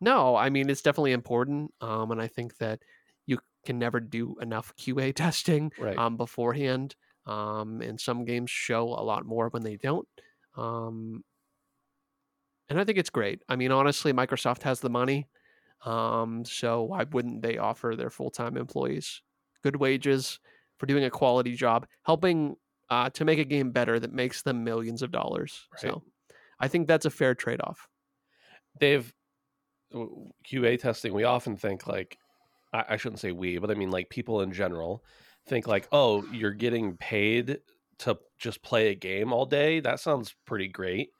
[0.00, 1.72] No, I mean it's definitely important.
[1.80, 2.82] Um, and I think that
[3.26, 5.96] you can never do enough QA testing Right.
[5.96, 6.96] um, beforehand.
[7.26, 10.08] Um, and some games show a lot more when they don't.
[10.56, 11.24] Um,
[12.68, 13.42] and I think it's great.
[13.48, 15.28] I mean, honestly, Microsoft has the money.
[15.84, 19.22] Um, so why wouldn't they offer their full time employees
[19.62, 20.40] good wages
[20.78, 22.56] for doing a quality job, helping
[22.90, 25.68] uh, to make a game better that makes them millions of dollars?
[25.72, 25.82] Right.
[25.92, 26.04] So
[26.60, 27.88] I think that's a fair trade off.
[29.92, 32.18] QA testing, we often think like,
[32.72, 35.04] I, I shouldn't say we, but I mean like people in general
[35.46, 37.58] think like, oh, you're getting paid
[38.00, 39.80] to just play a game all day.
[39.80, 41.10] That sounds pretty great.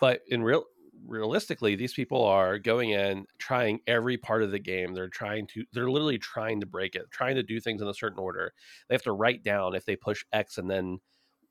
[0.00, 0.64] But in real,
[1.06, 4.92] realistically, these people are going in, trying every part of the game.
[4.92, 7.94] They're trying to, they're literally trying to break it, trying to do things in a
[7.94, 8.52] certain order.
[8.88, 10.98] They have to write down if they push X and then,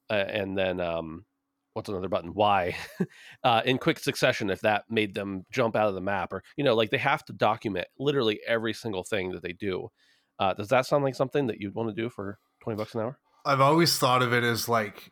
[0.09, 1.26] uh, and then, um,
[1.76, 2.34] what's another button?
[2.34, 2.76] Y
[3.43, 6.63] uh, in quick succession if that made them jump out of the map or you
[6.63, 9.89] know like they have to document literally every single thing that they do
[10.39, 13.01] uh, does that sound like something that you'd want to do for 20 bucks an
[13.01, 15.11] hour I've always thought of it as like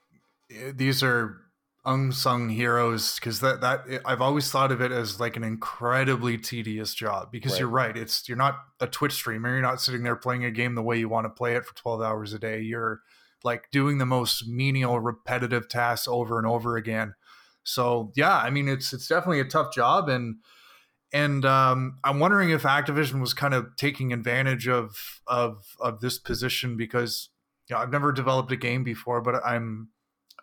[0.49, 1.37] eh, these are
[1.85, 6.37] unsung heroes because that that eh, I've always thought of it as like an incredibly
[6.37, 7.59] tedious job because Right.
[7.59, 10.75] you're right it's you're not a Twitch streamer you're not sitting there playing a game
[10.75, 13.01] the way you want to play it for 12 hours a day you're
[13.43, 17.13] like doing the most menial repetitive tasks over and over again
[17.63, 20.37] so yeah I mean it's it's definitely a tough job and
[21.13, 26.17] and um, I'm wondering if Activision was kind of taking advantage of of of this
[26.17, 27.29] position because
[27.69, 29.89] you know, I've never developed a game before, but I'm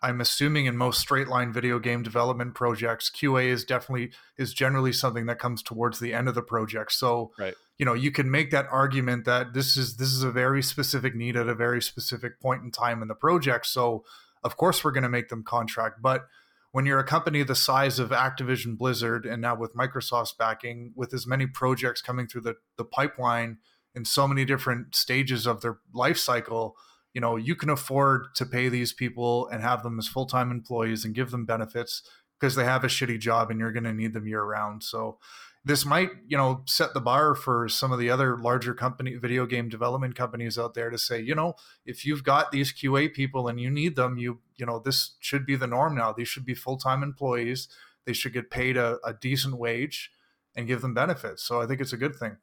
[0.01, 4.93] I'm assuming in most straight line video game development projects, QA is definitely is generally
[4.93, 6.93] something that comes towards the end of the project.
[6.93, 7.53] So Right.
[7.81, 11.15] You know, you can make that argument that this is this is a very specific
[11.15, 13.65] need at a very specific point in time in the project.
[13.65, 14.05] So
[14.43, 16.27] of course we're going to make them contract, but
[16.73, 21.11] when you're a company the size of Activision Blizzard and now with Microsoft's backing, with
[21.11, 23.57] as many projects coming through the, the pipeline
[23.95, 26.75] in so many different stages of their life cycle,
[27.15, 30.51] you know, you can afford to pay these people and have them as full time
[30.51, 32.03] employees and give them benefits
[32.39, 34.83] because they have a shitty job and you're going to need them year round.
[34.83, 35.17] So
[35.63, 39.45] this might, you know, set the bar for some of the other larger company video
[39.45, 41.53] game development companies out there to say, you know,
[41.85, 45.45] if you've got these QA people and you need them, you you know, this should
[45.45, 46.11] be the norm now.
[46.13, 47.67] These should be full-time employees.
[48.05, 50.11] They should get paid a, a decent wage
[50.55, 51.43] and give them benefits.
[51.43, 52.37] So I think it's a good thing.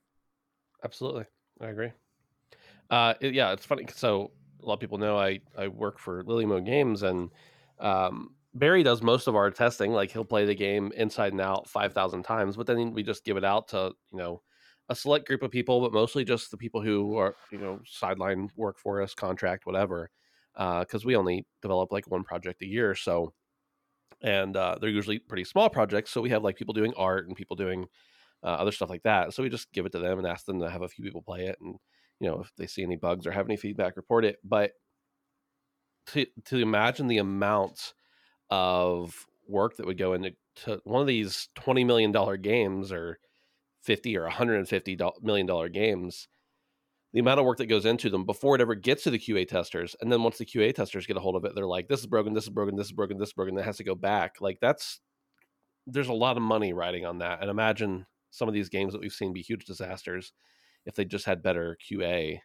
[0.83, 1.25] absolutely
[1.61, 1.93] i agree
[2.91, 6.23] uh, it- yeah it's funny so a lot of people know i i work for
[6.25, 7.31] lily mo games and
[7.79, 11.69] um, barry does most of our testing like he'll play the game inside and out
[11.69, 14.43] 5000 times but then we just give it out to you know
[14.89, 18.49] a select group of people but mostly just the people who are you know sideline
[18.57, 20.11] work for us contract whatever
[20.55, 23.33] because we only develop like one project a year so
[24.23, 27.37] and uh, they're usually pretty small projects so we have like people doing art and
[27.37, 27.87] people doing
[28.43, 30.59] uh, other stuff like that so we just give it to them and ask them
[30.61, 31.77] to have a few people play it and
[32.19, 34.73] you know if they see any bugs or have any feedback report it but
[36.07, 37.93] to to imagine the amount
[38.51, 43.19] of work that would go into to one of these 20 million dollar games or
[43.83, 46.29] 50 or 150 million dollar games
[47.15, 49.49] the amount of work that goes into them before it ever gets to the QA
[49.49, 52.01] testers and then once the QA testers get a hold of it they're like this
[52.01, 53.95] is broken this is broken this is broken this is broken that has to go
[53.95, 55.01] back like that's
[55.87, 59.01] there's a lot of money riding on that and imagine some of these games that
[59.01, 60.33] we've seen be huge disasters
[60.85, 62.41] if they just had better QA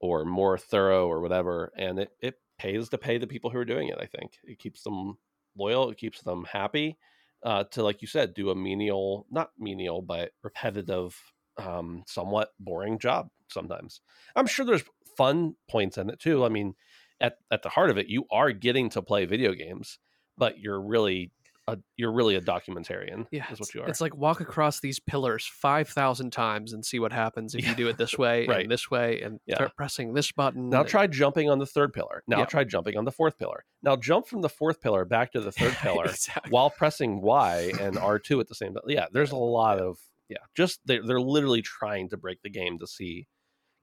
[0.00, 1.72] or more thorough or whatever.
[1.76, 4.38] And it, it pays to pay the people who are doing it, I think.
[4.44, 5.18] It keeps them
[5.56, 6.96] loyal, it keeps them happy
[7.42, 11.18] uh, to, like you said, do a menial, not menial, but repetitive,
[11.58, 14.00] um, somewhat boring job sometimes.
[14.36, 14.84] I'm sure there's
[15.16, 16.44] fun points in it too.
[16.44, 16.74] I mean,
[17.20, 19.98] at, at the heart of it, you are getting to play video games,
[20.38, 21.32] but you're really
[21.68, 23.26] a you're really a documentarian.
[23.30, 23.88] Yeah, is what it's, you are.
[23.88, 27.70] it's like walk across these pillars five thousand times and see what happens if Yeah.
[27.70, 28.62] you do it this way Right.
[28.62, 29.54] and this way and Yeah.
[29.56, 30.70] start pressing this button.
[30.70, 32.24] now and- try jumping on the third pillar.
[32.26, 32.44] Now Yeah.
[32.46, 33.64] try jumping on the fourth pillar.
[33.82, 36.50] Now jump from the fourth pillar back to the third pillar Exactly.
[36.50, 38.82] while pressing Y and R2 at the same time.
[38.88, 39.98] Yeah, there's a lot of
[40.28, 43.28] yeah, just they're they're literally trying to break the game to see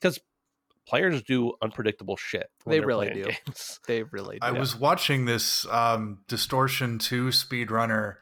[0.01, 0.19] because
[0.89, 2.47] players do unpredictable shit.
[2.65, 3.23] They really do.
[3.25, 3.79] Games.
[3.87, 4.39] They really.
[4.39, 4.47] Do.
[4.47, 8.15] I was watching this um, Distortion 2 speedrunner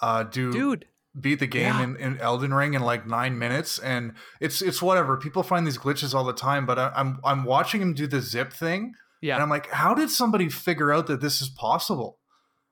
[0.00, 0.84] uh, do dude.
[1.18, 1.82] beat the game Yeah.
[1.84, 5.16] in, in Elden Ring in like nine minutes, and it's it's whatever.
[5.16, 8.20] People find these glitches all the time, but I, I'm I'm watching him do the
[8.20, 12.18] zip thing, Yeah, and I'm like, how did somebody figure out that this is possible?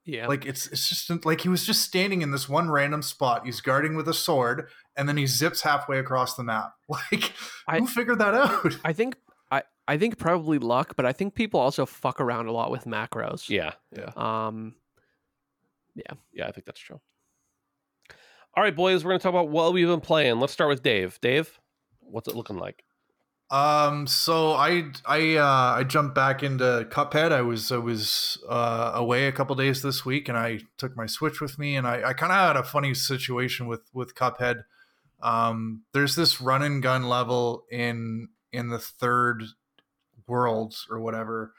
[0.05, 0.27] yeah.
[0.27, 3.47] Like it's it's just like he was just standing in this one random spot.
[3.47, 6.73] He's guarding with a sword, and then he zips halfway across the map.
[6.89, 7.33] Like
[7.67, 8.77] I- who figured that out?
[8.85, 9.17] I think
[9.51, 12.85] I I think probably luck, but I think people also fuck around a lot with
[12.85, 13.49] macros.
[13.49, 14.75] Yeah, yeah, Um.
[15.95, 16.13] yeah.
[16.33, 16.49] Yeah.
[16.49, 17.01] I think that's true.
[18.55, 20.39] All right, boys, we're gonna talk about what we've been playing.
[20.39, 21.19] Let's start with Dave.
[21.23, 21.59] Dave,
[22.01, 22.85] what's it looking like?
[23.51, 27.33] Um, so I I uh I jumped back into Cuphead.
[27.33, 31.07] I was I was uh away a couple days this week and I took my
[31.07, 34.65] Switch with me and I, I kinda had a funny situation with with Cuphead.
[35.23, 39.45] Um there's this run and gun level in in the third
[40.27, 41.53] world or whatever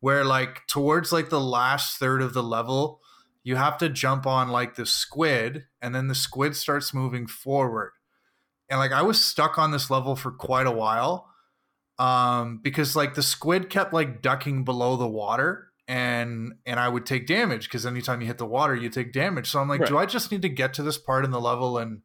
[0.00, 3.00] where like towards like the last third of the level
[3.44, 7.92] you have to jump on like the squid and then the squid starts moving forward
[8.68, 11.28] and like i was stuck on this level for quite a while
[11.98, 17.06] um because like the squid kept like ducking below the water and and i would
[17.06, 19.88] take damage because anytime you hit the water you take damage so i'm like Right.
[19.88, 22.02] do i just need to get to this part in the level and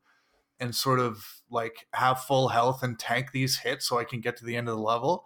[0.60, 4.38] and sort of like have full health and tank these hits so i can get
[4.38, 5.26] to the end of the level.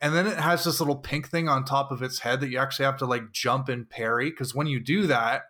[0.00, 2.58] And then it has this little pink thing on top of its head that you
[2.58, 5.42] actually have to like jump and parry because when you do that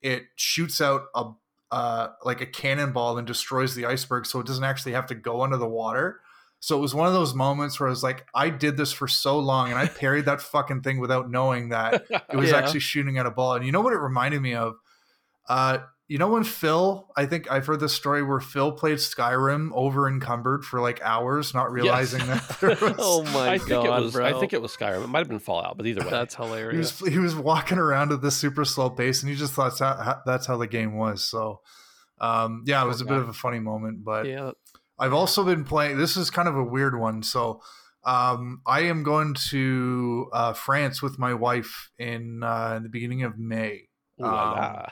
[0.00, 1.24] it shoots out a
[1.70, 5.42] uh, like a cannonball and destroys the iceberg so it doesn't actually have to go
[5.42, 6.20] under the water.
[6.60, 9.06] So it was one of those moments where i was like i did this for
[9.06, 12.56] so long and i parried that fucking thing without knowing that it was Yeah.
[12.56, 13.54] actually shooting at a ball.
[13.54, 14.76] And you know what it reminded me of?
[15.48, 15.78] Uh
[16.10, 20.08] you know when Phil, I think I've heard this story where Phil played Skyrim over
[20.08, 24.04] encumbered for like hours, not realizing that there was, oh my I think god, it
[24.06, 24.12] was.
[24.14, 24.26] bro.
[24.26, 25.04] I think it was Skyrim.
[25.04, 27.00] It might have been Fallout, but either way, That's he hilarious.
[27.00, 29.78] was he was walking around at this super slow pace, and he just thought that's
[29.78, 31.22] how, that's how the game was.
[31.22, 31.60] So,
[32.20, 34.04] um, yeah, it was a Poor bit of a funny moment.
[34.04, 34.50] But yeah.
[34.98, 35.96] I've also been playing.
[35.96, 37.22] This is kind of a weird one.
[37.22, 37.62] So,
[38.02, 43.22] um, I am going to uh, France with my wife in uh, in the beginning
[43.22, 43.82] of May.
[44.20, 44.86] Ooh um, la.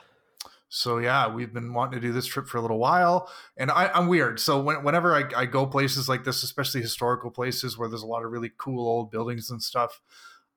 [0.69, 3.87] So yeah, we've been wanting to do this trip for a little while, and I,
[3.87, 4.39] I'm weird.
[4.39, 8.07] So when, whenever I, I go places like this, especially historical places where there's a
[8.07, 9.99] lot of really cool old buildings and stuff,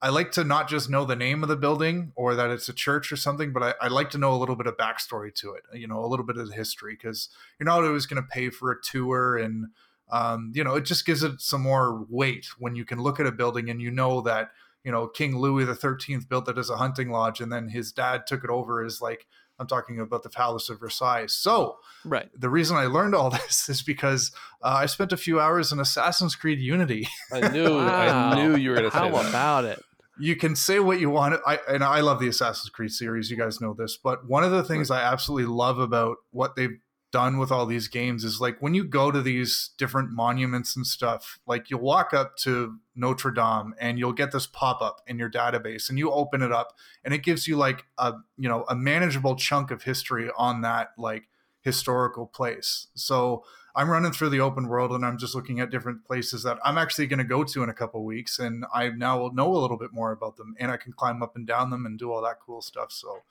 [0.02, 2.74] I like to not just know the name of the building or that it's a
[2.74, 5.54] church or something, but I, I like to know a little bit of backstory to
[5.54, 5.62] it.
[5.72, 8.50] You know, a little bit of the history because you're not always going to pay
[8.50, 9.68] for a tour, and
[10.10, 13.26] um, you know, it just gives it some more weight when you can look at
[13.26, 14.50] a building and you know that
[14.84, 17.92] you know King Louis the Thirteenth built it as a hunting lodge, and then his
[17.92, 19.26] dad took it over as like
[19.58, 21.26] I'm talking about the Palace of Versailles.
[21.26, 22.28] So Right.
[22.38, 24.32] the reason I learned all this is because
[24.62, 27.06] uh, I spent a few hours in Assassin's Creed Unity.
[27.32, 27.78] I knew.
[27.78, 29.28] I knew you were going to say How that.
[29.28, 29.82] about it?
[30.18, 31.40] you can say what you want.
[31.46, 33.30] I and I love the Assassin's Creed series.
[33.30, 36.78] You guys know this, but one of the things I absolutely love about what they've
[37.12, 40.86] done with all these games is like when you go to these different monuments and
[40.86, 45.18] stuff, like you'll walk up to Notre Dame and you'll get this pop up in
[45.18, 46.74] your database and you open it up
[47.04, 50.90] and it gives you like a you know a manageable chunk of history on that
[50.98, 51.28] like
[51.62, 52.88] historical place.
[52.94, 56.58] So I'm running through the open world and I'm just looking at different places that
[56.64, 59.50] I'm actually going to go to in a couple weeks, and I now will know
[59.50, 61.98] a little bit more about them, and I can climb up and down them and
[61.98, 62.92] do all that cool stuff.
[62.92, 63.22] So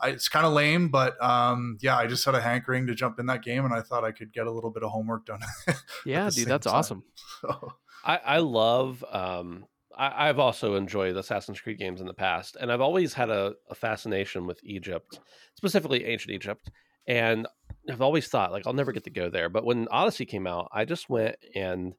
[0.00, 3.18] I, it's kind of lame, but um, yeah, I just had a hankering to jump
[3.18, 5.40] in that game, and I thought I could get a little bit of homework done.
[6.04, 6.74] Yeah, dude, that's time.
[6.74, 7.04] awesome.
[7.40, 7.74] so,
[8.04, 9.04] I, I love.
[9.10, 13.30] Um, I, I've also enjoyed Assassin's Creed games in the past, and I've always had
[13.30, 15.20] a, a fascination with Egypt,
[15.54, 16.70] specifically ancient Egypt.
[17.06, 17.46] And
[17.90, 19.48] I've always thought like I'll never get to go there.
[19.48, 21.94] But when Odyssey came out, I just went and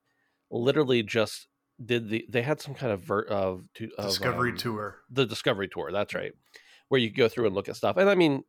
[0.49, 1.47] literally just
[1.84, 2.26] did the.
[2.30, 3.64] They had some kind of ver, of,
[3.97, 4.97] of Discovery um, Tour.
[5.10, 5.91] the Discovery Tour.
[5.91, 6.34] That's right,
[6.88, 7.97] where you go through and look at stuff.
[7.97, 8.43] And I mean,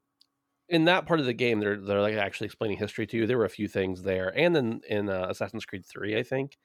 [0.68, 3.26] in that part of the game, they're they're like actually explaining history to you.
[3.26, 6.56] There were a few things there, and in in uh, Assassin's Creed Three, I think,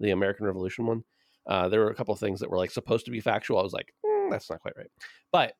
[0.00, 1.04] the American Revolution one,
[1.46, 3.58] uh, there were a couple of things that were like supposed to be factual.
[3.58, 4.90] I was like, "Mm, that's not quite right.
[5.32, 5.54] But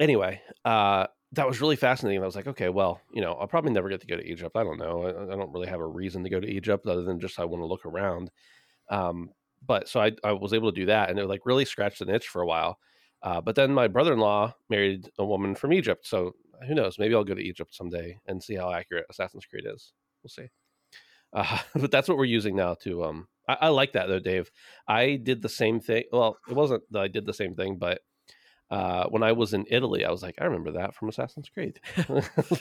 [0.00, 2.22] anyway, uh, that was really fascinating.
[2.22, 4.56] I was like, okay, well, you know, I'll probably never get to go to Egypt.
[4.56, 5.02] I don't know.
[5.04, 7.44] I, I don't really have a reason to go to Egypt other than just I
[7.44, 8.30] want to look around.
[8.90, 9.30] Um,
[9.66, 12.10] but so I, I was able to do that, and it like really scratched an
[12.10, 12.78] itch for a while.
[13.22, 16.34] Uh, but then my brother-in-law married a woman from Egypt, so
[16.68, 16.98] who knows?
[16.98, 19.92] Maybe I'll go to Egypt someday and see how accurate Assassin's Creed is.
[20.22, 20.48] We'll see.
[21.34, 23.04] Uh, but that's what we're using now to.
[23.04, 24.50] Um, I, I like that though, Dave.
[24.88, 26.04] I did the same thing.
[26.12, 28.00] Well, it wasn't that I did the same thing, but
[28.70, 31.80] uh, when I was in Italy, I was like, I remember that from Assassin's Creed.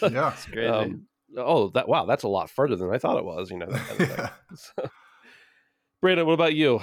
[0.01, 0.33] Yeah.
[0.33, 0.67] It's crazy.
[0.67, 1.07] Um,
[1.37, 3.49] oh, that wow, that's a lot further than I thought it was.
[3.51, 3.67] You know.
[3.67, 4.29] That kind of thing.
[4.55, 4.89] So-
[6.01, 6.81] Brandon, what about you?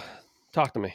[0.52, 0.94] Talk to me.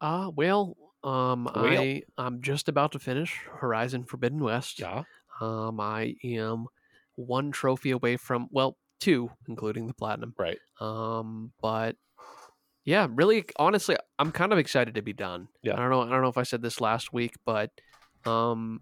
[0.00, 0.74] Uh, well,
[1.04, 1.66] um, Well.
[1.66, 4.80] I I'm just about to finish Horizon Forbidden West.
[4.80, 5.02] Yeah.
[5.40, 6.66] Um, I am
[7.16, 10.34] one trophy away from well, two, including the platinum.
[10.38, 10.58] Right.
[10.80, 11.96] Um, but
[12.84, 15.48] yeah, really, honestly, I'm kind of excited to be done.
[15.62, 15.74] Yeah.
[15.74, 16.02] I don't know.
[16.02, 17.70] I don't know if I said this last week, but
[18.24, 18.80] um,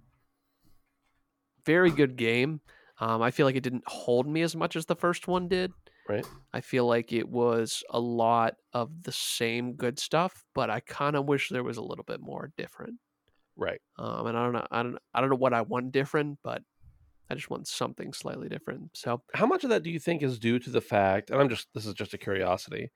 [1.65, 2.61] very good game.
[2.99, 5.73] Um, I feel like it didn't hold me as much as the first one did.
[6.09, 6.25] Right.
[6.53, 11.17] I feel like it was a lot of the same good stuff, but I kind
[11.17, 12.95] of wish there was a little bit more different.
[13.57, 13.81] Right.
[13.99, 16.63] Um, and I don't know, I don't, I don't know what I want different, but
[17.31, 18.97] I just want something slightly different.
[18.97, 21.49] So How much of that do you think is due to the fact, and I'm
[21.49, 22.91] just this is just a curiosity,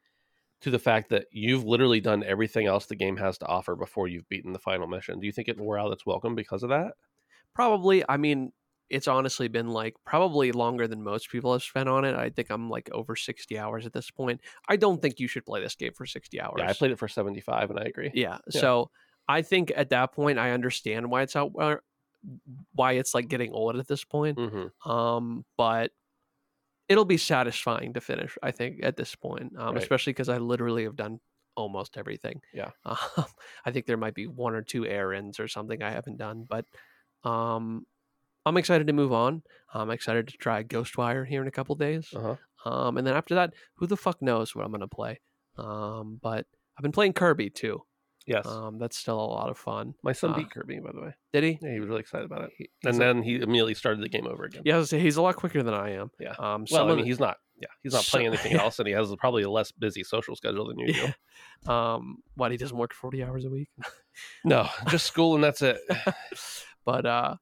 [0.61, 4.09] to the fact that you've literally done everything else the game has to offer before
[4.09, 5.21] you've beaten the final mission?
[5.21, 6.93] Do you think it wore out its welcome because of that?
[7.55, 8.53] probably, I mean,
[8.89, 12.15] it's honestly been like probably longer than most people have spent on it.
[12.15, 14.41] I think I'm like over 60 hours at this point.
[14.69, 16.57] I don't think you should play this game for 60 hours.
[16.59, 18.11] Yeah, I played it for 75 and I agree.
[18.15, 18.39] Yeah.
[18.51, 18.61] Yeah.
[18.61, 18.91] So
[19.29, 21.77] I think at that point, I understand why it's out, uh,
[22.73, 24.39] why it's like getting old at this point.
[24.39, 25.93] hmm Um, but
[26.89, 28.37] it'll be satisfying to finish.
[28.43, 29.83] I think at this point, um, Right.
[29.83, 31.21] especially because I literally have done
[31.57, 32.43] almost everything.
[32.53, 32.71] Yeah.
[32.85, 33.27] Um,
[33.65, 36.65] I think there might be one or two errands or something I haven't done, but
[37.25, 37.87] um,
[38.47, 39.43] I'm excited to move on.
[39.75, 42.13] I'm excited to try Ghostwire here in a couple days.
[42.15, 42.37] Uh-huh.
[42.65, 45.21] Um, and then after that, who the fuck knows what I'm gonna play?
[45.59, 46.47] Um, but
[46.77, 47.83] I've been playing Kirby too.
[48.27, 48.47] Yes.
[48.47, 49.95] Um, that's still a lot of fun.
[50.05, 51.15] My son uh, beat Kirby, by the way.
[51.33, 51.59] Did he?
[51.63, 52.51] Yeah, he was really excited about it.
[52.57, 54.63] He- And a- then he immediately started the game over again.
[54.65, 56.11] yeah, I was say, he's a lot quicker than I am.
[56.21, 56.35] Yeah.
[56.39, 57.39] Um, Well, I mean, the- he's not.
[57.57, 60.37] Yeah, he's not So- playing anything else, and he has probably a less busy social
[60.37, 61.01] schedule than you do.
[61.67, 61.95] Yeah.
[61.95, 63.69] Um, what he doesn't work forty hours a week.
[64.45, 65.79] No, just school and that's it.
[66.85, 67.37] but uh,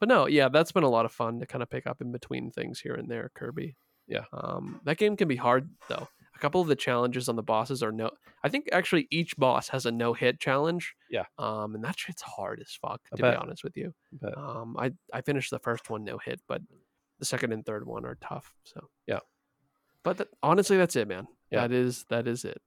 [0.00, 2.12] but no, yeah, that's been a lot of fun to kind of pick up in
[2.12, 3.30] between things here and there.
[3.34, 3.76] Kirby.
[4.06, 4.24] Yeah.
[4.32, 6.08] Um, that game can be hard though.
[6.36, 8.10] A couple of the challenges on the bosses are no.
[8.44, 10.94] I think actually each boss has a no hit challenge.
[11.10, 11.24] Yeah.
[11.38, 13.94] Um, and that shit's hard as fuck to be honest with you.
[14.12, 16.60] But Um, I I finished the first one no hit, but
[17.18, 18.52] the second and third one are tough.
[18.64, 19.20] So Yeah.
[20.02, 21.26] But that, honestly, that's it, man.
[21.50, 21.62] Yeah.
[21.62, 22.60] That is that is it.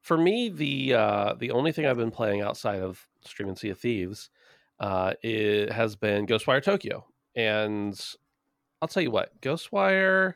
[0.00, 3.70] for me, the uh, the only thing I've been playing outside of Stream and Sea
[3.70, 4.30] of Thieves,
[4.80, 7.98] uh, it has been Ghostwire Tokyo, and
[8.80, 10.34] I'll tell you what, Ghostwire.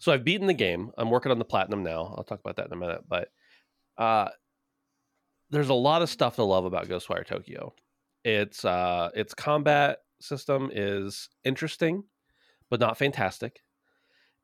[0.00, 0.90] So I've beaten the game.
[0.98, 2.14] I'm working on the platinum now.
[2.16, 3.28] I'll talk about that in a minute, but
[3.98, 4.30] uh,
[5.50, 7.74] there's a lot of stuff to love about Ghostwire Tokyo.
[8.24, 12.04] Its uh, its combat system is interesting,
[12.70, 13.62] but not fantastic.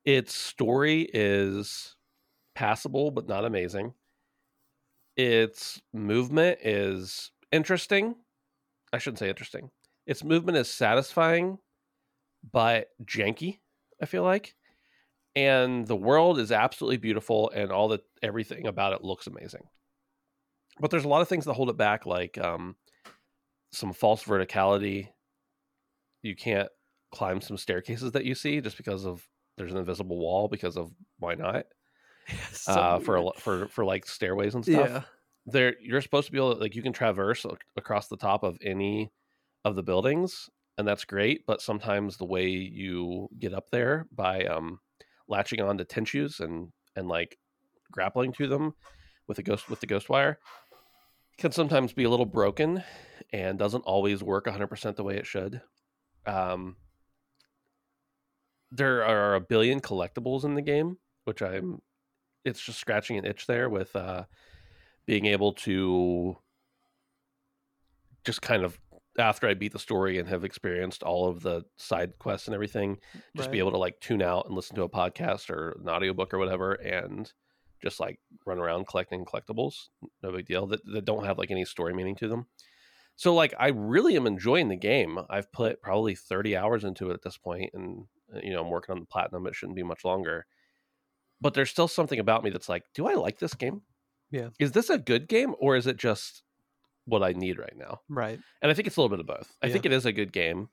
[0.05, 1.95] Its story is
[2.55, 3.93] passable, but not amazing
[5.17, 8.15] its movement is interesting.
[8.93, 9.71] I shouldn't say interesting.
[10.05, 11.57] Its movement is satisfying,
[12.53, 13.59] but janky,
[14.01, 14.55] I feel like.
[15.37, 19.67] And the world is absolutely beautiful and all the everything about it looks amazing.
[20.79, 22.75] But there's a lot of things that hold it back, like um,
[23.71, 25.09] some false verticality.
[26.23, 26.69] You can't
[27.11, 29.27] climb some staircases that you see just because of
[29.59, 31.65] there's an invisible wall because of why not?
[32.51, 35.01] So uh, for a, for for like stairways and stuff yeah.
[35.45, 37.45] there you're supposed to be able to like you can traverse
[37.77, 39.13] across the top of any
[39.63, 44.43] of the buildings and that's great but sometimes the way you get up there by
[44.43, 44.81] um
[45.27, 47.37] latching on to tengus and and like
[47.91, 48.73] grappling to them
[49.27, 50.39] with the ghost with the ghost wire
[51.37, 52.83] can sometimes be a little broken
[53.31, 55.61] and doesn't always work 100% the way it should.
[56.25, 56.77] Um
[58.71, 61.81] there are a billion collectibles in the game which i'm
[62.43, 64.23] it's just scratching an itch there with uh
[65.05, 66.37] being able to
[68.25, 68.77] just kind of
[69.17, 72.99] after I beat the story and have experienced all of the side quests and everything,
[73.35, 76.33] just be able to like tune out and listen to a podcast or an audiobook
[76.33, 77.31] or whatever and
[77.81, 79.89] just like run around collecting collectibles.
[80.21, 80.67] No big deal.
[80.67, 82.47] That, that don't have like any story meaning to them.
[83.15, 85.19] So like I really am enjoying the game.
[85.29, 88.69] I've put probably 30 hours into it at this point and uh, you know, I'm
[88.69, 89.47] working on the platinum.
[89.47, 90.45] It shouldn't be much longer.
[91.41, 93.81] But there's still something about me that's like, do I like this game?
[94.31, 94.49] Yeah.
[94.59, 96.43] Is this a good game or is it just
[97.07, 98.01] what I need right now?
[98.09, 98.39] Right.
[98.61, 99.51] And I think it's a little bit of both.
[99.63, 99.73] I Yeah.
[99.73, 100.69] think it is a good game,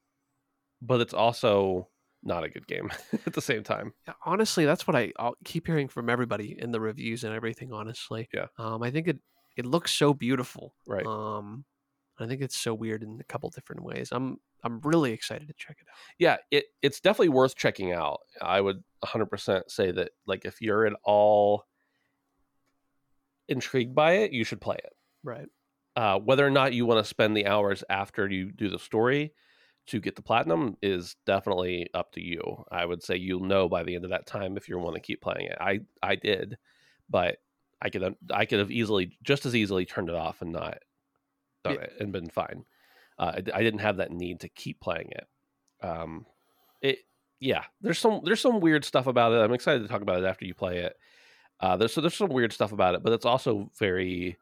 [0.82, 1.88] but it's also
[2.22, 2.90] not a good game
[3.26, 3.94] at the same time.
[4.06, 7.72] Yeah, honestly, that's what I I'll keep hearing from everybody in the reviews and everything.
[7.72, 8.46] Honestly, Yeah.
[8.58, 9.18] Um, I think it
[9.56, 10.74] it looks so beautiful.
[10.86, 11.06] Right.
[11.06, 11.64] Um,
[12.18, 14.08] I think it's so weird in a couple different ways.
[14.12, 15.96] I'm I'm really excited to check it out.
[16.18, 18.20] yeah, it it's definitely worth checking out.
[18.40, 21.64] I would 100% say that like if you're at all
[23.48, 24.92] intrigued by it, you should play it.
[25.22, 25.46] Right.
[25.96, 29.32] Uh, whether or not you want to spend the hours after you do the story
[29.86, 32.64] to get the platinum is definitely up to you.
[32.70, 35.00] I would say you'll know by the end of that time if you want to
[35.00, 35.58] keep playing it.
[35.60, 36.58] I I did,
[37.08, 37.36] but
[37.82, 40.78] I could I could have easily just as easily turned it off and not
[41.62, 41.80] done Yeah.
[41.82, 42.64] it and been fine.
[43.18, 45.26] Uh, I, I didn't have that need to keep playing it.
[45.86, 46.26] Um,
[46.80, 46.98] it
[47.40, 47.64] yeah.
[47.82, 49.36] There's some there's some weird stuff about it.
[49.44, 50.96] I'm excited to talk about it after you play it.
[51.60, 54.38] Uh, there's so there's some weird stuff about it, but it's also very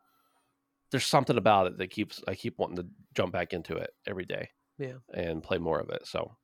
[0.92, 4.24] there's something about it that keeps I keep wanting to jump back into it every
[4.24, 4.50] day.
[4.78, 4.98] Yeah.
[5.12, 6.06] And play more of it.
[6.06, 6.36] So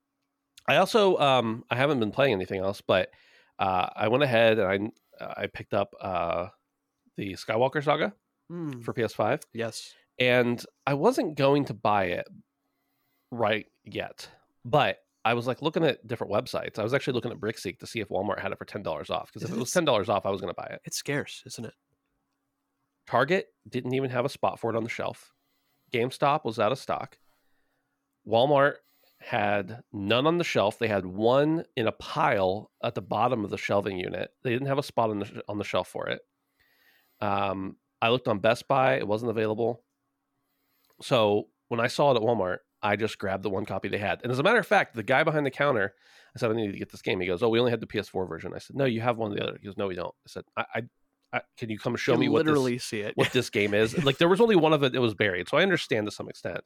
[0.66, 3.10] I also um I haven't been playing anything else, but
[3.60, 4.90] uh I went ahead and
[5.20, 6.48] I I picked up uh
[7.16, 8.12] the Skywalker Saga
[8.50, 9.92] Mm, for PS5 yes.
[10.18, 12.26] and I wasn't going to buy it
[13.30, 14.26] right yet,
[14.64, 16.78] but I was like looking at different websites.
[16.78, 19.10] I was actually looking at Brickseek to see if Walmart had it for ten dollars
[19.10, 19.30] off.
[19.32, 20.80] Because if it was ten dollars off, I was going to buy it.
[20.86, 21.74] It's scarce, isn't it?
[23.08, 25.32] Target didn't even have a spot for it on the shelf.
[25.94, 27.16] GameStop was out of stock.
[28.28, 28.74] Walmart
[29.18, 30.78] had none on the shelf.
[30.78, 34.30] They had one in a pile at the bottom of the shelving unit.
[34.42, 36.20] They didn't have a spot on the on the shelf for it.
[37.22, 39.82] Um, I looked on Best Buy; it wasn't available.
[41.00, 44.20] So when I saw it at Walmart, I just grabbed the one copy they had.
[44.22, 45.94] And as a matter of fact, the guy behind the counter,
[46.36, 47.86] I said, "I need to get this game." He goes, "Oh, we only had the
[47.86, 49.94] PS4 version." I said, "No, you have one of the other." He goes, "No, we
[49.94, 50.82] don't." I said, "I, I,
[51.32, 53.16] I can you come show You me what this, see it.
[53.16, 53.94] what this game is.
[54.04, 56.28] Like there was only one of it that was buried, so I understand to some
[56.28, 56.60] extent.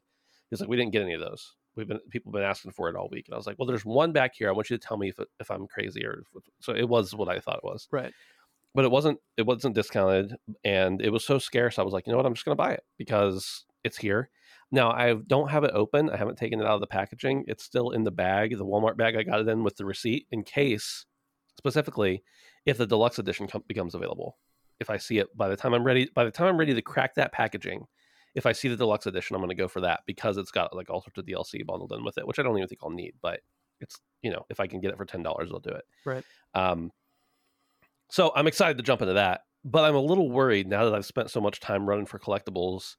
[0.50, 1.54] He's like, we didn't get any of those.
[1.74, 3.66] We've been people have been asking for it all week, and I was like, well,
[3.66, 4.48] there's one back here.
[4.48, 6.74] I want you to tell me if if I'm crazy or if, so.
[6.74, 8.12] It was what I thought it was, right.
[8.74, 9.18] but it wasn't.
[9.36, 11.78] It wasn't discounted, and it was so scarce.
[11.78, 12.26] I was like, you know what?
[12.26, 14.28] I'm just gonna buy it because it's here.
[14.70, 16.10] Now I don't have it open.
[16.10, 17.44] I haven't taken it out of the packaging.
[17.48, 19.16] It's still in the bag, the Walmart bag.
[19.16, 21.06] I got it in with the receipt in case,
[21.56, 22.22] specifically,
[22.66, 24.36] if the deluxe edition com- becomes available.
[24.80, 26.82] If I see it by the time I'm ready, by the time I'm ready to
[26.82, 27.86] crack that packaging,
[28.34, 30.74] if I see the deluxe edition, I'm going to go for that because it's got
[30.74, 32.90] like all sorts of DLC bundled in with it, which I don't even think I'll
[32.90, 33.14] need.
[33.20, 33.40] But
[33.80, 35.84] it's you know, if I can get it for ten dollars, I'll do it.
[36.04, 36.24] Right.
[36.54, 36.90] Um.
[38.10, 41.06] So I'm excited to jump into that, but I'm a little worried now that I've
[41.06, 42.96] spent so much time running for collectibles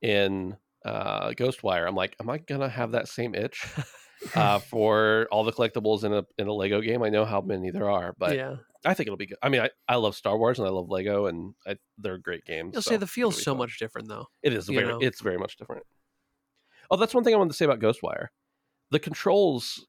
[0.00, 1.86] in uh, Ghostwire.
[1.86, 3.66] I'm like, am I gonna have that same itch
[4.34, 7.02] uh, for all the collectibles in a in a Lego game?
[7.02, 8.56] I know how many there are, but yeah.
[8.86, 9.38] I think it'll be good.
[9.42, 12.44] I mean, I, I love Star Wars and I love Lego, and I, they're great
[12.44, 12.70] games.
[12.72, 13.58] You'll so say the feel's so fun.
[13.58, 14.26] much different though.
[14.42, 14.86] It is very.
[14.86, 14.98] know?
[15.00, 15.82] It's very much different.
[16.90, 18.28] Oh, that's one thing I wanted to say about Ghostwire.
[18.90, 19.84] The controls,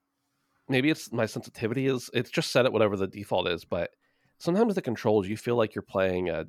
[0.67, 3.91] maybe it's my sensitivity is it's just set at whatever the default is, but
[4.39, 6.45] sometimes the controls you feel like you're playing a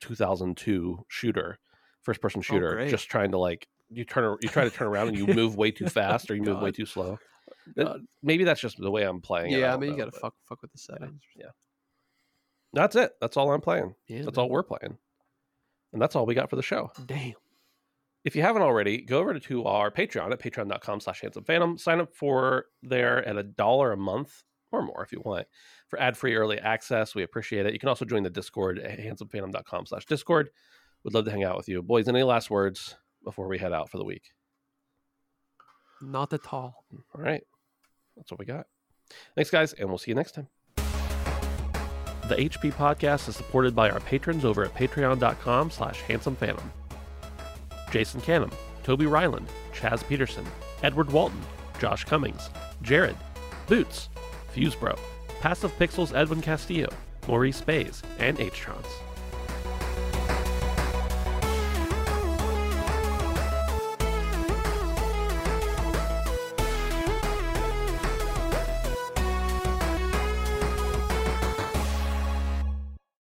[0.00, 1.58] 2002 shooter,
[2.02, 4.88] first person oh, shooter, Oh, just trying to like you turn you try to turn
[4.88, 7.18] around and you move way too fast or you move way too slow.
[7.76, 8.02] God.
[8.22, 9.52] Maybe that's just the way I'm playing.
[9.52, 11.22] it, Yeah, I mean you gotta but fuck fuck with the settings.
[12.72, 13.12] That's it.
[13.20, 13.94] That's all I'm playing.
[14.06, 14.44] Yeah, That's man.
[14.44, 14.98] all we're playing,
[15.92, 16.90] and that's all we got for the show.
[17.06, 17.34] Damn.
[18.24, 21.78] if you haven't already, go over to our Patreon at patreon.com slash handsome phantom.
[21.78, 25.46] Sign up for there at a dollar a month or more if you want
[25.88, 27.14] for ad-free early access.
[27.14, 27.72] We appreciate it.
[27.72, 30.50] You can also join the Discord at handsomephantom.com slash Discord.
[31.04, 31.82] We'd love to hang out with you.
[31.82, 34.32] Boys, any last words before we head out for the week?
[36.02, 36.84] Not at all.
[37.14, 37.42] All right.
[38.16, 38.66] That's what we got.
[39.34, 40.48] Thanks, guys, and we'll see you next time.
[42.28, 46.62] The HP podcast is supported by our patrons over at patreon.com slash handsomephantom.
[47.90, 48.52] Jason Canham,
[48.82, 50.44] Toby Ryland, Chaz Peterson,
[50.82, 51.40] Edward Walton,
[51.80, 52.50] Josh Cummings,
[52.82, 53.16] Jared,
[53.66, 54.10] Boots,
[54.54, 54.98] Fusebro,
[55.40, 56.88] Passive Pixels Edwin Castillo,
[57.26, 59.07] Maurice Bays, and H-Trons.